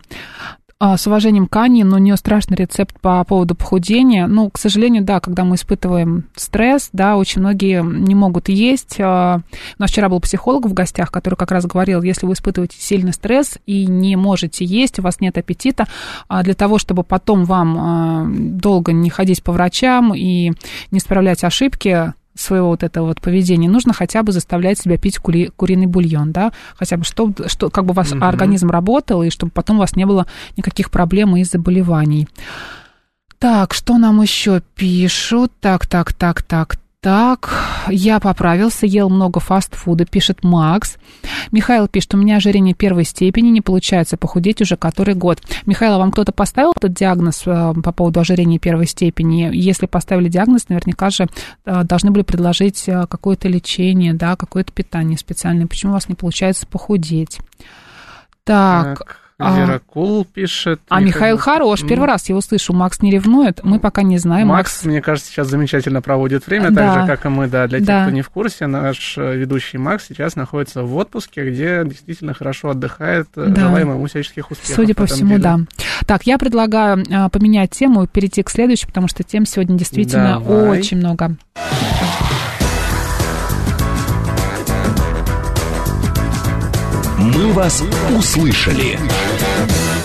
[0.98, 4.28] с уважением к Ане, но у нее страшный рецепт по поводу похудения.
[4.28, 8.98] Ну, к сожалению, да, когда мы испытываем стресс, да, очень многие не могут есть.
[9.00, 9.41] А,
[9.78, 13.13] у нас вчера был психолог в гостях, который как раз говорил, если вы испытываете сильный
[13.13, 15.88] стресс и не можете есть, у вас нет аппетита,
[16.28, 20.52] а для того, чтобы потом вам долго не ходить по врачам и
[20.91, 25.52] не справлять ошибки, своего вот этого вот поведения, нужно хотя бы заставлять себя пить кури,
[25.56, 28.24] куриный бульон, да, хотя бы, чтобы, что, как бы у вас угу.
[28.24, 30.26] организм работал, и чтобы потом у вас не было
[30.58, 32.28] никаких проблем и заболеваний.
[33.39, 35.52] Так, что нам еще пишут?
[35.60, 37.54] Так, так, так, так, так,
[37.89, 40.96] я поправился, ел много фастфуда, пишет Макс.
[41.52, 45.42] Михаил пишет, у меня ожирение первой степени, не получается похудеть уже который год.
[45.66, 49.50] Михаил, а вам кто-то поставил этот диагноз э, по поводу ожирения первой степени?
[49.52, 51.28] Если поставили диагноз, наверняка же
[51.66, 55.68] э, должны были предложить э, какое-то лечение, да, какое-то питание специальное.
[55.68, 57.39] Почему у вас не получается похудеть?
[58.46, 59.22] Так, так.
[59.51, 60.82] Веракул а, пишет.
[60.89, 62.73] А Михаил хорош, первый раз его слышу.
[62.73, 64.47] Макс не ревнует, мы пока не знаем.
[64.47, 64.86] Макс, Макс...
[64.86, 66.93] мне кажется, сейчас замечательно проводит время, да.
[66.93, 67.67] так же, как и мы, да.
[67.67, 68.03] Для тех, да.
[68.03, 72.69] кто не в курсе, наш э, ведущий Макс сейчас находится в отпуске, где действительно хорошо
[72.69, 73.27] отдыхает.
[73.36, 73.62] Э, да.
[73.62, 74.75] Желаем ему всяческих успехов.
[74.75, 75.43] Судя по всему, деле.
[75.43, 75.60] да.
[76.06, 80.39] Так, я предлагаю а, поменять тему и перейти к следующей, потому что тем сегодня действительно
[80.39, 80.79] Давай.
[80.79, 81.38] очень много.
[87.23, 87.81] Мы вас
[88.17, 88.99] услышали.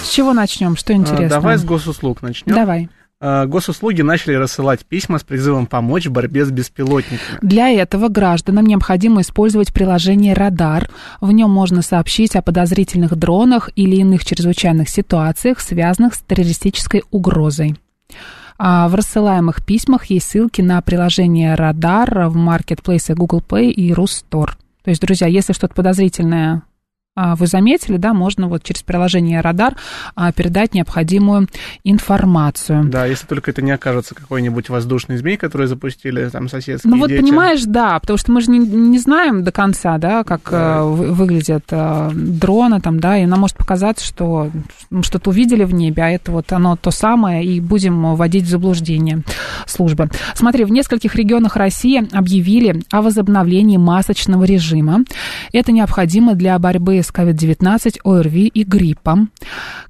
[0.04, 0.76] С чего начнем?
[0.76, 1.28] Что интересно?
[1.28, 2.54] Давай с госуслуг начнем.
[2.54, 2.88] Давай.
[3.20, 7.40] А, госуслуги начали рассылать письма с призывом помочь в борьбе с беспилотниками.
[7.42, 10.90] Для этого гражданам необходимо использовать приложение «Радар».
[11.20, 17.74] В нем можно сообщить о подозрительных дронах или иных чрезвычайных ситуациях, связанных с террористической угрозой.
[18.58, 24.56] А в рассылаемых письмах есть ссылки на приложение «Радар» в маркетплейсе Google Play и Рустор.
[24.84, 26.67] То есть, друзья, если что-то подозрительное а,
[27.36, 29.76] вы заметили, да, можно вот через приложение «Радар»
[30.14, 31.48] а, передать необходимую
[31.84, 32.84] информацию.
[32.84, 37.08] Да, если только это не окажется какой-нибудь воздушный змей, который запустили там соседские Ну вот
[37.08, 37.20] дети.
[37.20, 40.84] понимаешь, да, потому что мы же не, не знаем до конца, да, как да.
[40.84, 44.50] Вы, выглядят э, дроны там, да, и нам может показаться, что
[44.90, 48.48] мы что-то увидели в небе, а это вот оно то самое, и будем вводить в
[48.48, 49.22] заблуждение
[49.66, 50.08] службы.
[50.34, 55.00] Смотри, в нескольких регионах России объявили о возобновлении масочного режима.
[55.52, 59.30] Это необходимо для борьбы с COVID-19, ОРВИ и гриппом.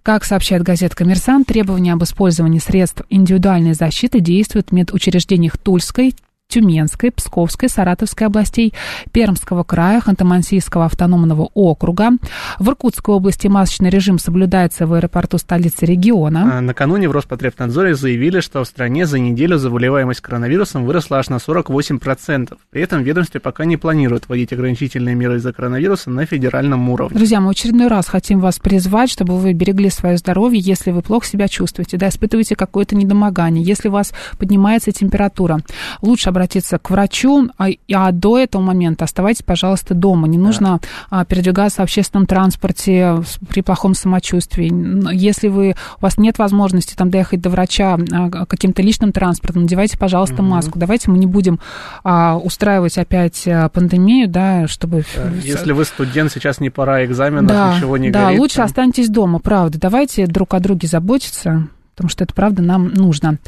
[0.02, 6.14] Как сообщает газета «Коммерсант», требования об использовании средств индивидуальной защиты действуют в медучреждениях Тульской,
[6.50, 8.72] Тюменской, Псковской, Саратовской областей,
[9.12, 12.12] Пермского края, Ханты-Мансийского автономного округа.
[12.58, 16.56] В Иркутской области масочный режим соблюдается в аэропорту столицы региона.
[16.56, 21.34] А, накануне в Роспотребнадзоре заявили, что в стране за неделю заболеваемость коронавирусом выросла аж на
[21.34, 22.56] 48%.
[22.70, 27.14] При этом ведомстве пока не планирует вводить ограничительные меры из-за коронавируса на федеральном уровне.
[27.14, 31.26] Друзья, мы очередной раз хотим вас призвать, чтобы вы берегли свое здоровье, если вы плохо
[31.26, 35.60] себя чувствуете, да, испытываете какое-то недомогание, если у вас поднимается температура.
[36.00, 40.28] Лучше обратиться к врачу, а, а до этого момента оставайтесь, пожалуйста, дома.
[40.28, 41.24] Не нужно да.
[41.24, 43.16] передвигаться в общественном транспорте
[43.48, 44.70] при плохом самочувствии.
[45.12, 49.98] Если вы, у вас нет возможности там доехать до врача а, каким-то личным транспортом, надевайте,
[49.98, 50.44] пожалуйста, угу.
[50.44, 50.78] маску.
[50.78, 51.58] Давайте мы не будем
[52.04, 55.04] а, устраивать опять а, пандемию, да, чтобы...
[55.16, 55.30] Да.
[55.42, 58.36] Если вы студент, сейчас не пора экзаменов, да, ничего не да, горит.
[58.36, 58.64] Да, лучше там.
[58.66, 59.78] останьтесь дома, правда.
[59.80, 63.38] Давайте друг о друге заботиться потому что это правда нам нужно.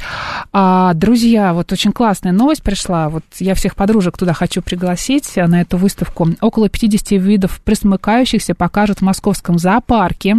[0.52, 3.08] А, друзья, вот очень классная новость пришла.
[3.08, 6.28] Вот я всех подружек туда хочу пригласить на эту выставку.
[6.40, 10.38] Около 50 видов присмыкающихся покажут в московском зоопарке.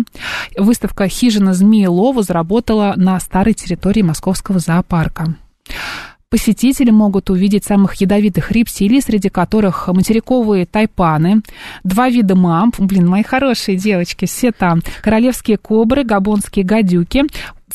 [0.57, 5.33] Выставка «Хижина Змеелова» заработала на старой территории московского зоопарка.
[6.31, 11.41] Посетители могут увидеть самых ядовитых рептилий, среди которых материковые тайпаны,
[11.83, 17.25] два вида мамп, блин, мои хорошие девочки, все там, королевские кобры, габонские гадюки,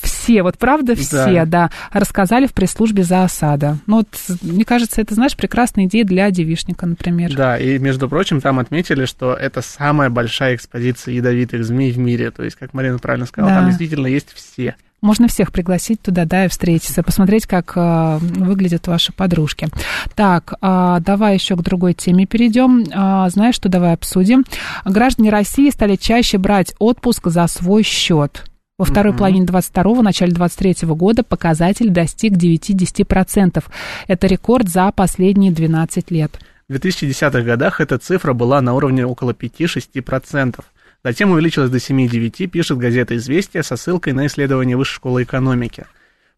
[0.00, 3.78] все, вот правда все, да, да рассказали в пресс-службе за осада.
[3.86, 4.08] Ну вот,
[4.42, 7.34] мне кажется, это, знаешь, прекрасная идея для девишника, например.
[7.34, 12.30] Да, и, между прочим, там отметили, что это самая большая экспозиция ядовитых змей в мире.
[12.30, 13.58] То есть, как Марина правильно сказала, да.
[13.60, 14.76] там действительно есть все.
[15.02, 19.68] Можно всех пригласить туда, да, и встретиться, посмотреть, как э, выглядят ваши подружки.
[20.14, 22.82] Так, э, давай еще к другой теме перейдем.
[22.84, 24.44] Э, знаешь, что давай обсудим?
[24.84, 28.44] Граждане России стали чаще брать отпуск за свой счет.
[28.78, 29.16] Во второй mm-hmm.
[29.16, 33.64] половине 22-го, начале 23 года показатель достиг 9-10%.
[34.06, 36.38] Это рекорд за последние 12 лет.
[36.68, 40.60] В 2010-х годах эта цифра была на уровне около 5-6%.
[41.02, 45.86] Затем увеличилась до 7-9, пишет газета «Известия» со ссылкой на исследование Высшей школы экономики.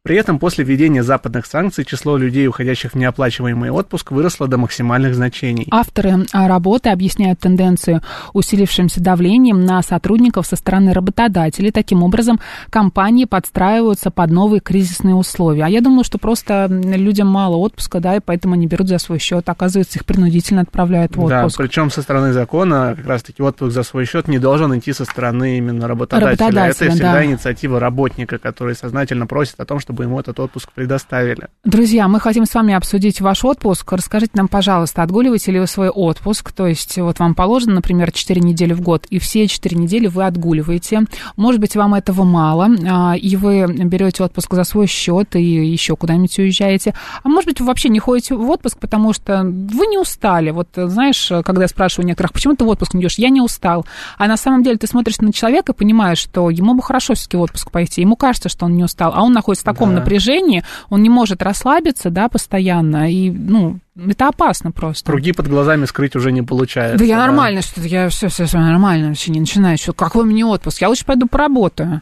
[0.02, 5.14] При этом после введения западных санкций число людей, уходящих в неоплачиваемый отпуск, выросло до максимальных
[5.14, 5.66] значений.
[5.70, 11.72] Авторы а, работы объясняют тенденцию усилившимся давлением на сотрудников со стороны работодателей.
[11.72, 12.38] Таким образом,
[12.70, 15.64] компании подстраиваются под новые кризисные условия.
[15.64, 19.18] А я думаю, что просто людям мало отпуска, да, и поэтому они берут за свой
[19.18, 19.48] счет.
[19.48, 21.58] Оказывается, их принудительно отправляют в отпуск.
[21.58, 25.04] Да, причем со стороны закона как раз-таки отпуск за свой счет не должен идти со
[25.04, 26.30] стороны именно работодателя.
[26.30, 27.24] работодателя Это всегда да.
[27.24, 31.48] инициатива работника, который сознательно просит о том, чтобы ему этот отпуск предоставили.
[31.64, 33.90] Друзья, мы хотим с вами обсудить ваш отпуск.
[33.90, 36.52] Расскажите нам, пожалуйста, отгуливаете ли вы свой отпуск?
[36.52, 40.26] То есть вот вам положено, например, 4 недели в год, и все 4 недели вы
[40.26, 41.06] отгуливаете.
[41.36, 45.96] Может быть, вам этого мало, а, и вы берете отпуск за свой счет и еще
[45.96, 46.92] куда-нибудь уезжаете.
[47.22, 50.50] А может быть, вы вообще не ходите в отпуск, потому что вы не устали.
[50.50, 53.16] Вот знаешь, когда я спрашиваю некоторых, почему ты в отпуск не идешь?
[53.16, 53.86] Я не устал.
[54.18, 57.38] А на самом деле ты смотришь на человека и понимаешь, что ему бы хорошо все-таки
[57.38, 58.02] в отпуск пойти.
[58.02, 59.92] Ему кажется, что он не устал, а он находится в таком да.
[60.00, 65.10] напряжении, он не может расслабиться, да, постоянно, и, ну, это опасно просто.
[65.10, 66.98] Круги под глазами скрыть уже не получается.
[66.98, 67.26] Да я да?
[67.26, 69.92] нормально, что я все, все, все нормально, вообще не начинаю еще.
[69.92, 70.80] Какой мне отпуск?
[70.80, 72.00] Я лучше пойду поработаю.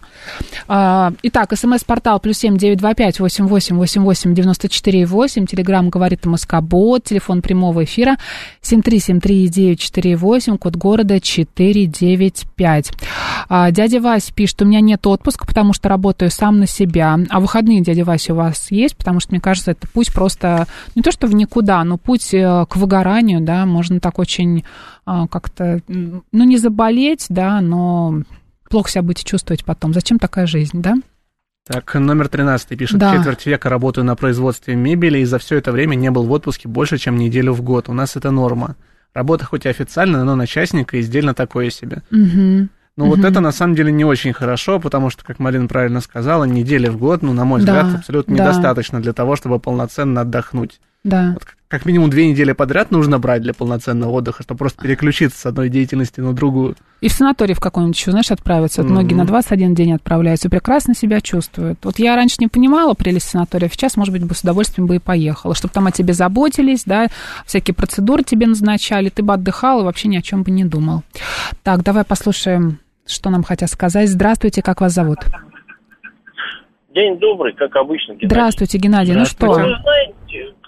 [0.68, 5.46] А, итак, смс-портал плюс семь девять два пять восемь восемь восемь восемь девяносто четыре восемь.
[5.46, 7.04] Телеграмм говорит Москобот.
[7.04, 8.16] Телефон прямого эфира
[8.60, 10.58] семь три семь три девять четыре восемь.
[10.58, 12.92] Код города четыре девять пять.
[13.48, 17.18] А, дядя Вась пишет, у меня нет отпуска, потому что работаю сам на себя.
[17.30, 18.96] А выходные, дядя Вася, у вас есть?
[18.96, 22.66] Потому что, мне кажется, это путь просто не то, что в никуда, но путь э,
[22.68, 24.64] к выгоранию, да, можно так очень
[25.04, 28.22] а, как-то, ну, не заболеть, да, но
[28.68, 29.94] плохо себя будете чувствовать потом.
[29.94, 30.96] Зачем такая жизнь, да?
[31.66, 33.16] Так, номер 13 пишет, да.
[33.16, 36.68] четверть века работаю на производстве мебели, и за все это время не был в отпуске
[36.68, 37.88] больше, чем неделю в год.
[37.88, 38.76] У нас это норма.
[39.14, 42.02] Работа хоть и официальная, но начальника издельно такое себе.
[42.12, 42.68] Угу.
[42.96, 43.16] Ну, угу.
[43.16, 46.88] вот это на самом деле не очень хорошо, потому что, как Марина правильно сказала, недели
[46.88, 48.44] в год, ну, на мой взгляд, да, абсолютно да.
[48.44, 50.80] недостаточно для того, чтобы полноценно отдохнуть.
[51.06, 51.30] Да.
[51.34, 55.46] Вот как минимум две недели подряд нужно брать для полноценного отдыха, чтобы просто переключиться с
[55.46, 56.76] одной деятельности на другую.
[57.00, 58.82] И в санаторий в какой-нибудь еще, знаешь, отправиться.
[58.82, 59.18] Вот многие Мгм.
[59.18, 61.78] на 21 день отправляются и прекрасно себя чувствуют.
[61.82, 64.98] Вот я раньше не понимала прелесть санатория, сейчас, может быть, бы с удовольствием бы и
[65.00, 67.06] поехала, чтобы там о тебе заботились, да,
[67.46, 71.02] всякие процедуры тебе назначали, ты бы отдыхал и вообще ни о чем бы не думал.
[71.62, 74.08] Так, давай послушаем, что нам хотят сказать.
[74.08, 75.18] Здравствуйте, как вас зовут?
[76.94, 78.28] День добрый, как обычно, Геннадий.
[78.28, 79.14] Здравствуйте, Геннадий.
[79.14, 79.48] Ну что?
[79.48, 80.14] Вы знаете,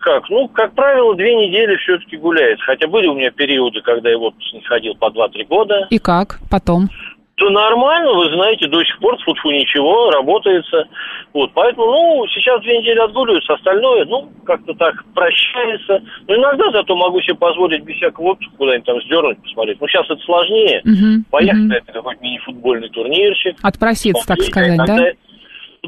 [0.09, 0.31] как?
[0.31, 2.61] Ну, как правило, две недели все-таки гуляет.
[2.63, 5.87] Хотя были у меня периоды, когда я в отпуск не ходил по 2-3 года.
[5.91, 6.39] И как?
[6.51, 6.89] Потом?
[7.35, 10.89] То нормально, вы знаете, до сих пор фу ничего, работается.
[11.33, 16.03] Вот, поэтому, ну, сейчас две недели отгуливаются, остальное, ну, как-то так прощается.
[16.27, 19.81] Но иногда зато могу себе позволить без всякого отпуска куда-нибудь там сдернуть, посмотреть.
[19.81, 20.81] Ну, сейчас это сложнее.
[20.85, 21.69] Мгм, Поехать мгм.
[21.69, 23.57] на какой-нибудь мини-футбольный турнирчик.
[23.63, 25.13] Отпроситься, так сказать, да?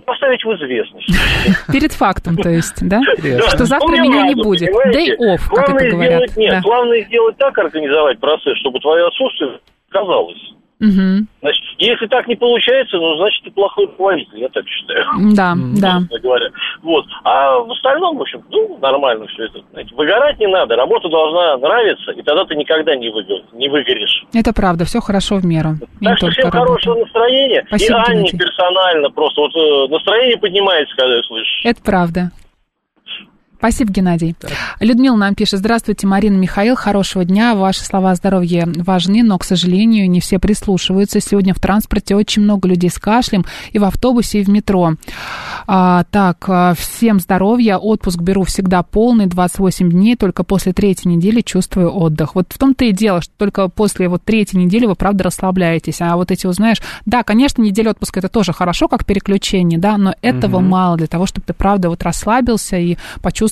[0.07, 1.09] Поставить в известность.
[1.72, 3.01] Перед фактом, то есть, да?
[3.49, 4.70] Что завтра Ну, меня не будет.
[4.70, 6.30] Day off, как Главное это говорят.
[6.30, 9.59] Сделать, нет, главное сделать так, организовать процесс, чтобы твое отсутствие
[9.91, 10.38] казалось.
[10.80, 11.28] Мгм.
[11.42, 15.04] Значит, если так не получается, ну, значит, ты плохой руководитель, я так считаю.
[15.34, 16.00] Да, да.
[16.22, 16.48] говоря.
[16.82, 17.04] Вот.
[17.22, 19.60] А в остальном, в общем, ну, нормально все это.
[19.72, 24.24] Знаете, выгорать не надо, работа должна нравиться, и тогда ты никогда не, выгор- не выгоришь.
[24.32, 25.74] Это правда, все хорошо в меру.
[26.02, 26.66] Так что всем работа.
[26.66, 27.64] хорошего настроения.
[27.68, 28.38] Спасибо, и Анне Геннадий.
[28.38, 29.40] персонально просто.
[29.42, 31.50] Вот э, настроение поднимается, когда я слышу.
[31.64, 32.30] Это правда.
[33.61, 34.34] Спасибо, Геннадий.
[34.80, 35.58] Людмила нам пишет.
[35.58, 36.76] Здравствуйте, Марина Михаил.
[36.76, 37.54] Хорошего дня.
[37.54, 41.20] Ваши слова о здоровье важны, но, к сожалению, не все прислушиваются.
[41.20, 44.94] Сегодня в транспорте очень много людей с кашлем и в автобусе, и в метро.
[45.66, 47.76] А, так, а, всем здоровья.
[47.76, 50.16] Отпуск беру всегда полный, 28 дней.
[50.16, 52.36] Только после третьей недели чувствую отдых.
[52.36, 56.00] Вот в том-то и дело, что только после вот третьей недели вы, правда, расслабляетесь.
[56.00, 60.14] А вот эти, узнаешь, да, конечно, неделя отпуска это тоже хорошо, как переключение, да, но
[60.22, 60.70] этого Мгм.
[60.70, 63.49] мало для того, чтобы ты, правда, вот расслабился и почувствовал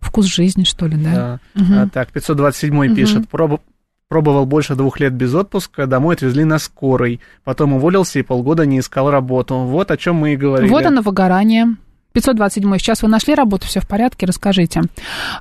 [0.00, 1.40] вкус жизни, что ли, да?
[1.54, 1.62] Да.
[1.62, 1.78] Мгм.
[1.78, 3.24] А, так, 527 пишет.
[3.30, 3.60] «Пробу-
[4.08, 7.20] Пробовал больше двух лет без отпуска, домой отвезли на скорой.
[7.44, 9.54] Потом уволился и полгода не искал работу.
[9.58, 10.70] Вот о чем мы и говорили.
[10.70, 11.76] Вот оно, выгорание.
[12.14, 12.78] 527.
[12.78, 14.80] Сейчас вы нашли работу, все в порядке, расскажите.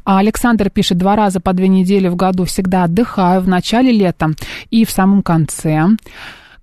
[0.03, 4.31] А Александр пишет, два раза по две недели в году всегда отдыхаю, в начале лета
[4.69, 5.85] и в самом конце.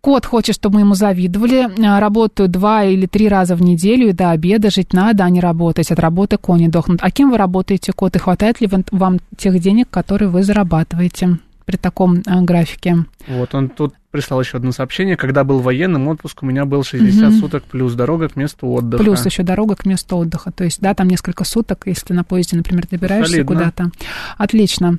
[0.04, 1.66] Кот хочет, чтобы мы ему завидовали.
[1.82, 5.40] А, Работаю два или три раза в неделю, и до обеда жить надо, а не
[5.40, 5.90] работать.
[5.90, 6.98] От работы кони дохнут.
[7.00, 8.14] А кем вы работаете, кот?
[8.14, 13.06] И хватает ли вам- тех денег, которые вы зарабатываете при таком а, графике?
[13.28, 15.16] Вот он тут прислал еще одно сообщение.
[15.16, 17.40] Когда был военным, отпуск у меня был 60 Мгм.
[17.40, 19.02] суток плюс дорога к месту отдыха.
[19.02, 20.52] Плюс еще дорога к месту отдыха.
[20.52, 23.90] То есть, да, там несколько суток, если на поезде, например, добираешься куда-то.
[24.38, 24.98] Отлично.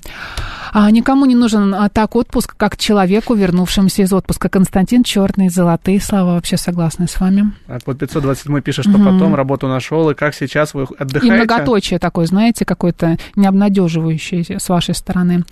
[0.73, 4.49] А, никому не нужен а, так отпуск, как человеку, вернувшемуся из отпуска.
[4.49, 6.33] Константин Черный, золотые слова.
[6.33, 7.53] Вообще согласна с вами.
[7.67, 9.05] Так, вот 527 пишет, что Мгм.
[9.05, 11.33] потом работу нашел, и как сейчас вы И отдыхаете?
[11.35, 15.45] многоточие такое, знаете, какое-то необнадеживающее с вашей стороны.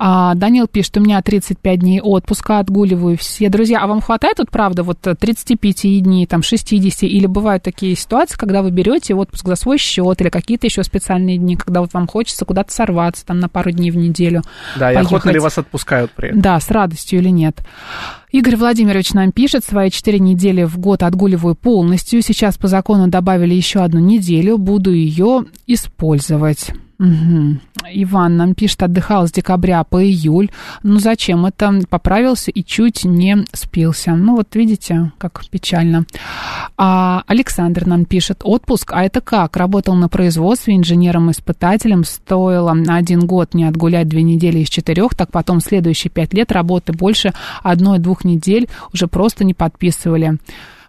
[0.00, 3.48] А, Данил пишет, у меня 35 дней отпуска, отгуливаю все.
[3.48, 8.36] Друзья, а вам хватает вот правда вот 35 дней, там 60, или бывают такие ситуации,
[8.36, 12.06] когда вы берете отпуск за свой счет или какие-то еще специальные дни, когда вот вам
[12.06, 14.42] хочется куда-то сорваться там на пару дней в неделю.
[14.76, 15.42] Да, и охотно ли поехать.
[15.42, 16.40] вас отпускают при этом?
[16.40, 17.58] Да, с радостью или нет.
[18.30, 22.22] Игорь Владимирович нам пишет, свои четыре недели в год отгуливаю полностью.
[22.22, 26.72] Сейчас по закону добавили еще одну неделю, буду ее использовать.
[26.98, 27.60] Мгм.
[27.92, 30.50] Иван нам пишет, отдыхал с декабря по июль.
[30.82, 31.80] Ну зачем это?
[31.88, 34.14] Поправился и чуть не спился.
[34.14, 36.06] Ну вот видите, как печально.
[36.78, 39.56] А Александр нам пишет, отпуск, а это как?
[39.56, 45.60] Работал на производстве инженером-испытателем, стоило один год не отгулять две недели из четырех, так потом
[45.60, 50.38] следующие пять лет работы больше одной-двух недель уже просто не подписывали.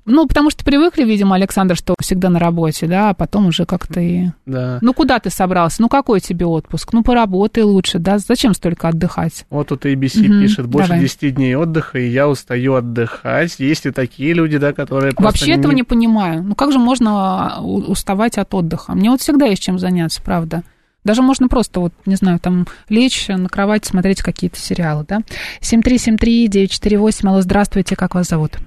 [0.09, 3.99] Ну, потому что привыкли, видимо, Александр, что всегда на работе, да, а потом уже как-то
[3.99, 4.27] и...
[4.45, 4.79] Да.
[4.81, 5.81] Ну, куда ты собрался?
[5.81, 6.93] Ну, какой тебе отпуск?
[6.93, 8.17] Ну, поработай лучше, да?
[8.17, 9.45] Зачем столько отдыхать?
[9.49, 11.03] Вот тут ABC Мгм, пишет, больше давай.
[11.03, 13.59] 10 дней отдыха, и я устаю отдыхать.
[13.59, 16.41] Есть и такие люди, да, которые Вообще этого не понимаю.
[16.41, 18.93] Ну, как же можно у- уставать от отдыха?
[18.93, 20.63] Мне вот всегда есть чем заняться, правда.
[21.03, 25.19] Даже можно просто, вот, не знаю, там, лечь на кровати, смотреть какие-то сериалы, да?
[25.61, 28.57] 7373948, алло, здравствуйте, как вас зовут?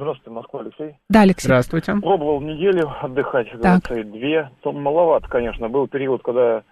[0.00, 0.96] Здравствуйте, Москва, Алексей.
[1.10, 1.46] Да, Алексей.
[1.46, 1.92] Здравствуйте.
[2.00, 3.82] Пробовал неделю отдыхать, Так.
[3.82, 4.50] говорится, две.
[4.62, 5.68] То маловато, конечно.
[5.68, 6.62] Был период, когда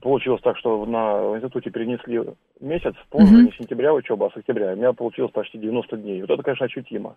[0.00, 2.22] получилось так, что на в институте перенесли
[2.60, 3.44] месяц, позже, Мгм.
[3.46, 4.74] не сентября учеба, а с октября.
[4.74, 6.20] У меня получилось почти 90 дней.
[6.20, 7.16] Вот это, конечно, ощутимо.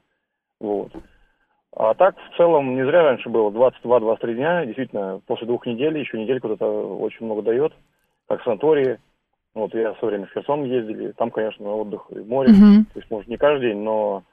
[0.59, 0.91] Вот.
[1.75, 4.65] А так, в целом, не зря раньше было 22-23 дня.
[4.65, 7.73] Действительно, после двух недель, еще недельку это очень много дает.
[8.27, 8.97] Как в санатории.
[9.53, 11.11] Вот я в свое время в Херсон ездили.
[11.11, 12.53] Там, конечно, отдых и море.
[12.53, 12.85] Мгм.
[12.85, 14.23] То есть, может, не каждый день, но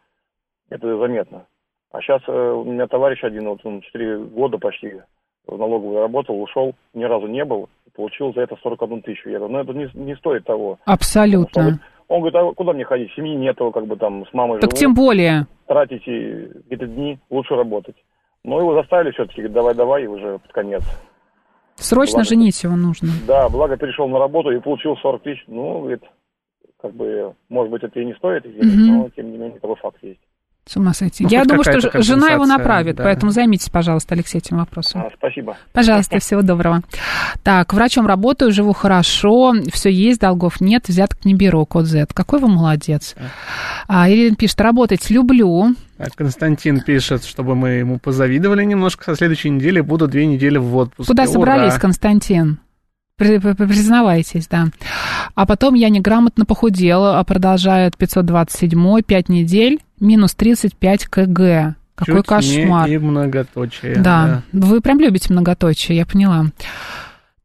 [0.71, 1.47] это заметно.
[1.93, 5.01] А сейчас у меня товарищ один, вот он 4 года почти
[5.47, 9.31] в налоговую работал, ушел, ни разу не был, получил за это 41 тысячу.
[9.31, 10.79] Я говорю, ну это не, не стоит того.
[10.85, 11.81] Абсолютно.
[12.09, 13.13] Он говорит, а куда мне ходить?
[13.15, 14.81] Семьи нету, как бы там с мамой Так живу.
[14.81, 15.47] тем более.
[15.67, 17.97] Тратите какие-то дни, лучше работать.
[18.45, 20.83] Но его заставили все-таки, говорит, давай-давай, и уже под конец.
[21.77, 22.29] Срочно Благо.
[22.29, 23.09] женить его нужно.
[23.27, 25.45] Да, благо перешел на работу и получил 40 тысяч.
[25.47, 26.03] Ну, говорит,
[26.81, 28.99] как бы, может быть, это и не стоит, Мгм.
[28.99, 30.21] но тем не менее, такой факт есть.
[30.69, 31.23] С ума сойти.
[31.23, 33.05] Ну, Я думаю, что жена его направит, да.
[33.05, 35.03] поэтому займитесь, пожалуйста, Алексей, этим вопросом.
[35.03, 35.57] А, спасибо.
[35.73, 36.83] Пожалуйста, всего доброго.
[37.45, 42.07] Так, врачом работаю, живу хорошо, все есть, долгов нет, взяток не беру, код Z.
[42.13, 43.15] Какой вы молодец.
[43.87, 45.77] А, Ирина пишет, работать люблю.
[45.99, 49.05] А Константин пишет, чтобы мы ему позавидовали немножко.
[49.05, 51.09] Со следующей недели буду две недели в отпуске.
[51.13, 51.33] Куда Ура!
[51.33, 52.59] собрались, Константин?
[53.17, 54.67] При- при- Признавайтесь, да.
[55.37, 61.77] А потом я неграмотно похудела, а продолжает 527 5 недель, минус 35 кг.
[61.95, 62.89] Какой Чуть кошмар.
[62.89, 63.97] не и многоточие.
[63.97, 66.47] Да, вы прям любите многоточие, я поняла.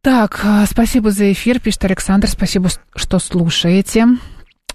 [0.02, 4.08] Так, э, спасибо за эфир, пишет Александр, спасибо, что слушаете.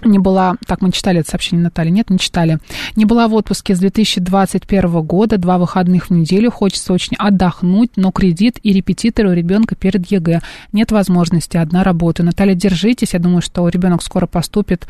[0.02, 2.58] Не была, так, мы читали это сообщение Натальи, нет, не читали.
[2.96, 8.10] Не была в отпуске с 2021 года, два выходных в неделю, хочется очень отдохнуть, но
[8.12, 10.40] кредит и репетиторы у ребенка перед ЕГЭ.
[10.72, 12.22] Нет возможности, одна работа.
[12.22, 14.86] Наталья, держитесь, я думаю, что ребенок скоро поступит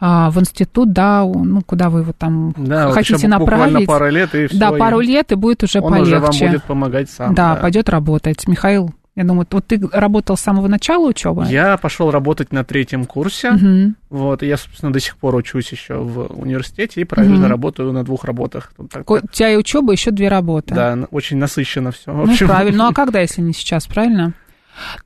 [0.00, 3.86] а, в институт, да, ну, куда вы его там Да, вот хотите буквально направить.
[3.88, 6.16] пару лет, и Да, всё, пару лет, и будет уже он полегче.
[6.16, 7.34] уже вам будет помогать сам.
[7.34, 8.46] Да, пойдет работать.
[8.48, 11.46] Михаил, я думаю, вот ты работал с самого начала учебы?
[11.48, 13.52] Я пошел работать на третьем курсе.
[13.52, 13.96] Мгм.
[14.10, 17.48] Вот, и я, собственно, до сих пор учусь еще в университете и параллельно Мгм.
[17.48, 18.72] работаю на двух работах.
[18.92, 20.74] Так- У тебя и учеба, еще две работы.
[20.74, 22.12] Да, очень насыщенно все.
[22.12, 22.84] Ну, правильно.
[22.84, 24.34] Ну, а когда, если не сейчас, правильно?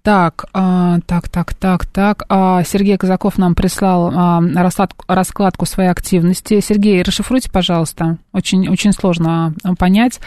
[0.02, 2.24] Так, а, так, так, так, так.
[2.28, 6.60] А, Сергей Казаков нам прислал а, раскладку, раскладку своей активности.
[6.60, 8.18] Сергей, расшифруйте, пожалуйста.
[8.32, 10.20] Очень, очень сложно а, понять.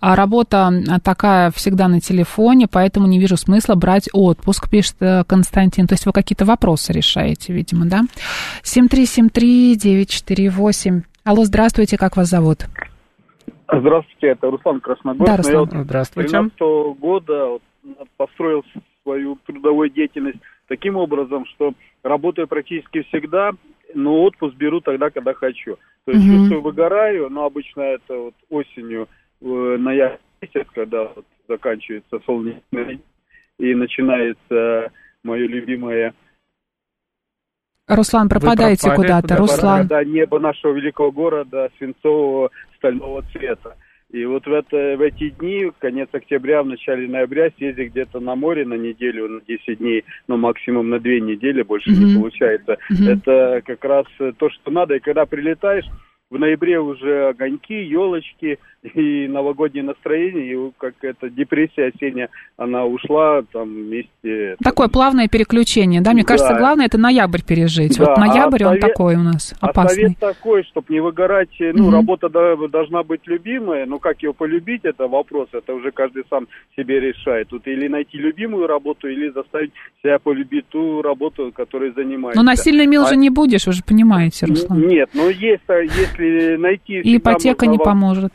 [0.00, 5.24] А, работа а, такая всегда на телефоне, поэтому не вижу смысла брать отпуск, пишет э,
[5.26, 5.86] Константин.
[5.86, 8.02] То есть вы какие-то вопросы решаете, видимо, да?
[8.62, 11.02] 7373948.
[11.24, 12.66] Алло, здравствуйте, как вас зовут?
[13.70, 15.30] Здравствуйте, это Руслан Красногорск.
[15.30, 15.54] Да, Руслан.
[15.54, 16.28] Я вот Здравствуйте.
[16.28, 16.58] С 13
[16.98, 17.62] года вот
[18.16, 18.64] построил
[19.02, 21.72] свою трудовую деятельность таким образом, что
[22.02, 23.52] работаю практически всегда,
[23.94, 25.76] но отпуск беру тогда, когда хочу.
[26.04, 26.36] То есть Мгм.
[26.38, 29.08] чувствую, выгораю, но обычно это вот осенью,
[29.40, 33.02] э, ноябрь месяц, когда вот заканчивается солнечный день,
[33.58, 36.14] и начинается мое любимое
[37.86, 39.28] Руслан, пропадаете куда-то.
[39.28, 39.78] да, Руслан.
[39.80, 43.76] Когда небо нашего великого города свинцового стального цвета.
[44.10, 48.34] И вот в, это, в эти дни, конец октября, в начале ноября, съездить где-то на
[48.36, 52.14] море на неделю, на 10 дней, но максимум на 2 недели, больше не Мгм.
[52.14, 52.78] получается.
[52.88, 53.08] Мгм.
[53.08, 54.06] Это как раз
[54.38, 54.94] то, что надо.
[54.96, 55.84] И когда прилетаешь,
[56.30, 58.58] в ноябре уже огоньки, елочки
[58.94, 64.56] и новогоднее настроение, и как эта депрессия осенняя, она ушла там вместе.
[64.62, 66.12] Такое плавное переключение, да?
[66.12, 66.28] Мне Да.
[66.28, 67.96] кажется, главное это ноябрь пережить.
[67.98, 70.02] Да, вот ноябрь, а он совет- такой у нас А опасный.
[70.04, 71.94] совет такой, чтобы не выгорать, э, ну, Мгм.
[71.94, 77.00] работа должна быть любимая, но как ее полюбить, это вопрос, это уже каждый сам себе
[77.00, 77.48] решает.
[77.48, 79.72] Тут или найти любимую работу, или заставить
[80.02, 82.38] себя полюбить ту работу, которой занимаешься.
[82.40, 84.86] Но насильно мил А- же не будешь, вы же понимаете, Руслан.
[84.86, 85.80] Нет, но есть, а,
[86.18, 87.00] если найти...
[87.00, 88.32] И ипотека не поможет.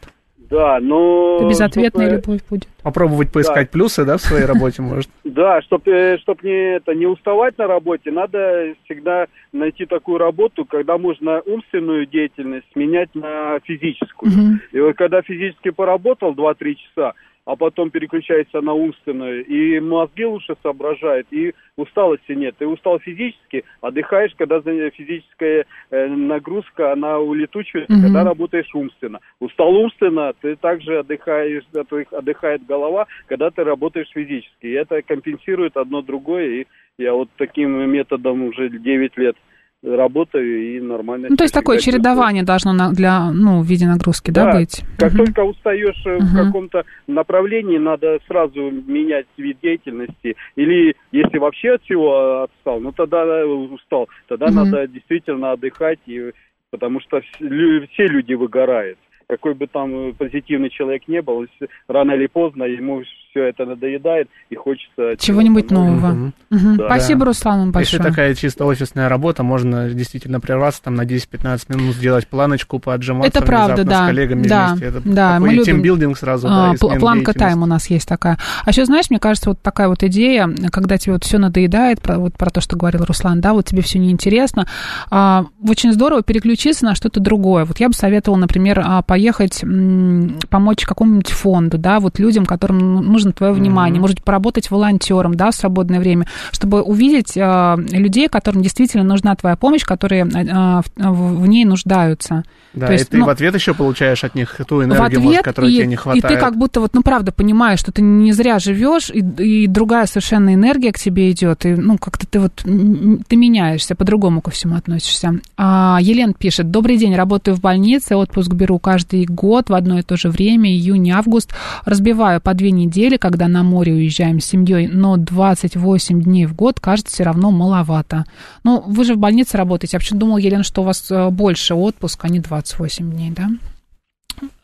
[0.50, 1.38] Да, но...
[1.38, 2.68] Это безответная чтобы- любовь будет.
[2.84, 5.10] Попробовать поискать плюсы, да, в своей работе, может.
[5.24, 11.00] Да, чтобы чтоб не, это, не уставать на работе, надо всегда найти такую работу, когда
[11.00, 14.60] можно умственную деятельность менять на физическую.
[14.72, 17.14] И вот когда физически поработал 2-3 часа,
[17.46, 22.56] а потом переключается на умственную, и мозги лучше соображают, и усталости нет.
[22.58, 28.02] Ты устал физически, отдыхаешь, когда физическая э, нагрузка, она улетучивается, Мгм.
[28.04, 29.20] когда работаешь умственно.
[29.39, 31.64] Устал умственно, ты также отдыхаешь,
[32.12, 34.68] отдыхает голова, когда ты работаешь физически.
[34.68, 36.68] И это компенсирует одно другое, и
[36.98, 39.36] я вот таким методом уже 9 лет
[39.84, 41.28] работаю и нормально.
[41.30, 44.84] Ну, то есть такое чередование должно на- для, ну, в виде нагрузки, да, Да, быть?
[44.98, 45.26] Как Мгм.
[45.26, 50.36] только устаешь э, в каком-то направлении, надо сразу менять вид деятельности.
[50.56, 54.56] Или если вообще от всего отстал, ну тогда э, устал, тогда Мгм.
[54.56, 56.32] надо действительно отдыхать, и,
[56.72, 58.98] потому что все люди выгорают.
[59.28, 61.46] Какой бы там э, позитивный человек не был,
[61.88, 63.04] рано или поздно ему
[63.34, 65.18] все это надоедает и хочется...
[65.18, 66.08] Чего-нибудь нового.
[66.08, 66.34] Мгм.
[66.52, 66.78] Мгм.
[66.78, 66.86] Да.
[66.86, 68.04] Спасибо, Руслан, вам Если большое.
[68.04, 73.46] такая чисто офисная работа, можно действительно прерваться там на 10-15 минут, сделать планочку, поотжиматься Это
[73.46, 74.04] правда, да.
[74.04, 74.86] с коллегами да, вместе.
[74.86, 75.66] Это да, такой мы любим.
[75.66, 78.38] тимбилдинг сразу, А, да, планка тайм у нас есть такая.
[78.64, 82.20] А еще, знаешь, мне кажется, вот такая вот идея, когда тебе вот все надоедает, про,
[82.20, 84.68] вот про то, что говорил Руслан, да, вот тебе все неинтересно,
[85.10, 87.66] а, очень здорово переключиться на что-то другое.
[87.66, 92.78] Вот я бы советовала, например, а, поехать, м, помочь какому-нибудь фонду, да, вот людям, которым
[92.78, 97.38] ну- нужно нужно твое внимание, может быть, поработать волонтером, да, в свободное время, чтобы увидеть
[97.38, 102.44] э, людей, которым действительно нужна твоя помощь, которые э, в, в ней нуждаются.
[102.74, 105.06] Да, То есть, и ты ну, в ответ еще получаешь от них ту энергию, в
[105.06, 106.26] ответ, может, которой и, тебе не хватает.
[106.26, 109.68] и ты как будто вот, ну, правда, понимаешь, что ты не зря живешь, и, и
[109.68, 114.50] другая совершенно энергия к тебе идет, и, ну, как-то ты вот, ты меняешься, по-другому ко
[114.50, 115.34] всему относишься.
[115.56, 120.02] А, Елена пишет, добрый день, работаю в больнице, отпуск беру каждый год в одно и
[120.02, 121.54] то же время, июнь-август,
[121.86, 126.80] разбиваю по две недели, когда на море уезжаем с семьей, но 28 дней в год,
[126.80, 128.26] кажется, все равно маловато.
[128.64, 131.76] Ну, вы же в больнице работаете, я почему думала, Елена, что у вас э, больше
[131.76, 133.49] отпуска, а не 28 дней, да?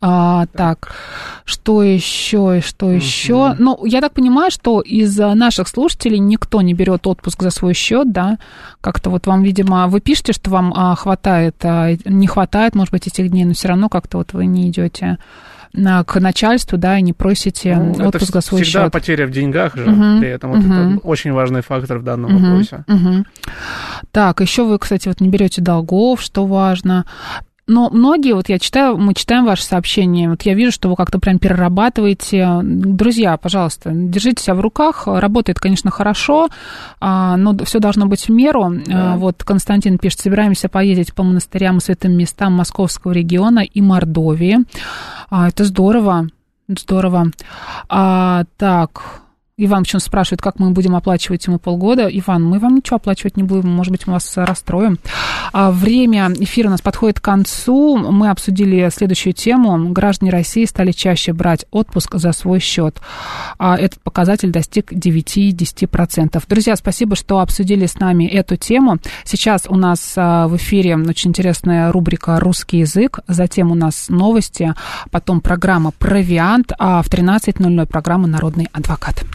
[0.01, 0.95] А, так,
[1.45, 3.55] что еще, что еще?
[3.59, 7.73] Ну, я так понимаю, что из а, наших слушателей никто не берет отпуск за свой
[7.73, 8.37] счет, да?
[8.81, 13.07] Как-то вот вам, видимо, вы пишете, что вам а, хватает, а, не хватает, может быть,
[13.07, 15.17] этих дней, но все равно как-то вот вы не идете
[15.73, 18.91] к начальству, да, и не просите Ну, отпуск за свой всегда счет.
[18.93, 20.97] потеря в деньгах же, Мгм, при этом вот мгм.
[20.97, 22.83] это очень важный фактор в данном Мгм, вопросе.
[22.87, 23.25] мгм.
[24.11, 27.05] Так, еще вы, кстати, вот не берете долгов, что важно.
[27.69, 31.19] Но многие, вот я читаю, мы читаем ваши сообщения, вот я вижу, что вы как-то
[31.19, 32.61] прям перерабатываете.
[32.63, 35.03] Друзья, пожалуйста, держите себя в руках.
[35.05, 36.49] Работает, конечно, хорошо,
[36.99, 38.73] а, но все должно быть в меру.
[38.91, 44.65] А, Вот Константин пишет, собираемся поездить по монастырям и святым местам Московского региона и Мордовии.
[45.29, 46.27] А, Это здорово,
[46.67, 47.27] здорово.
[47.87, 49.21] А, так,
[49.61, 52.07] Иван почему спрашивает, как мы будем оплачивать ему полгода.
[52.07, 54.99] Иван, мы вам ничего оплачивать не будем, может быть, мы вас расстроим.
[55.51, 57.97] А время эфира у нас подходит к концу.
[57.97, 59.89] Мы обсудили следующую тему.
[59.89, 63.01] Граждане России стали чаще брать отпуск за свой счет.
[63.57, 66.41] А Этот показатель достиг 9-10%.
[66.47, 68.99] Друзья, спасибо, что обсудили с нами эту тему.
[69.25, 74.73] Сейчас у нас а, в эфире очень интересная рубрика «Русский язык», затем у нас новости,
[75.11, 79.25] потом программа «Провиант», а в 13.00 программа «Народный адвокат».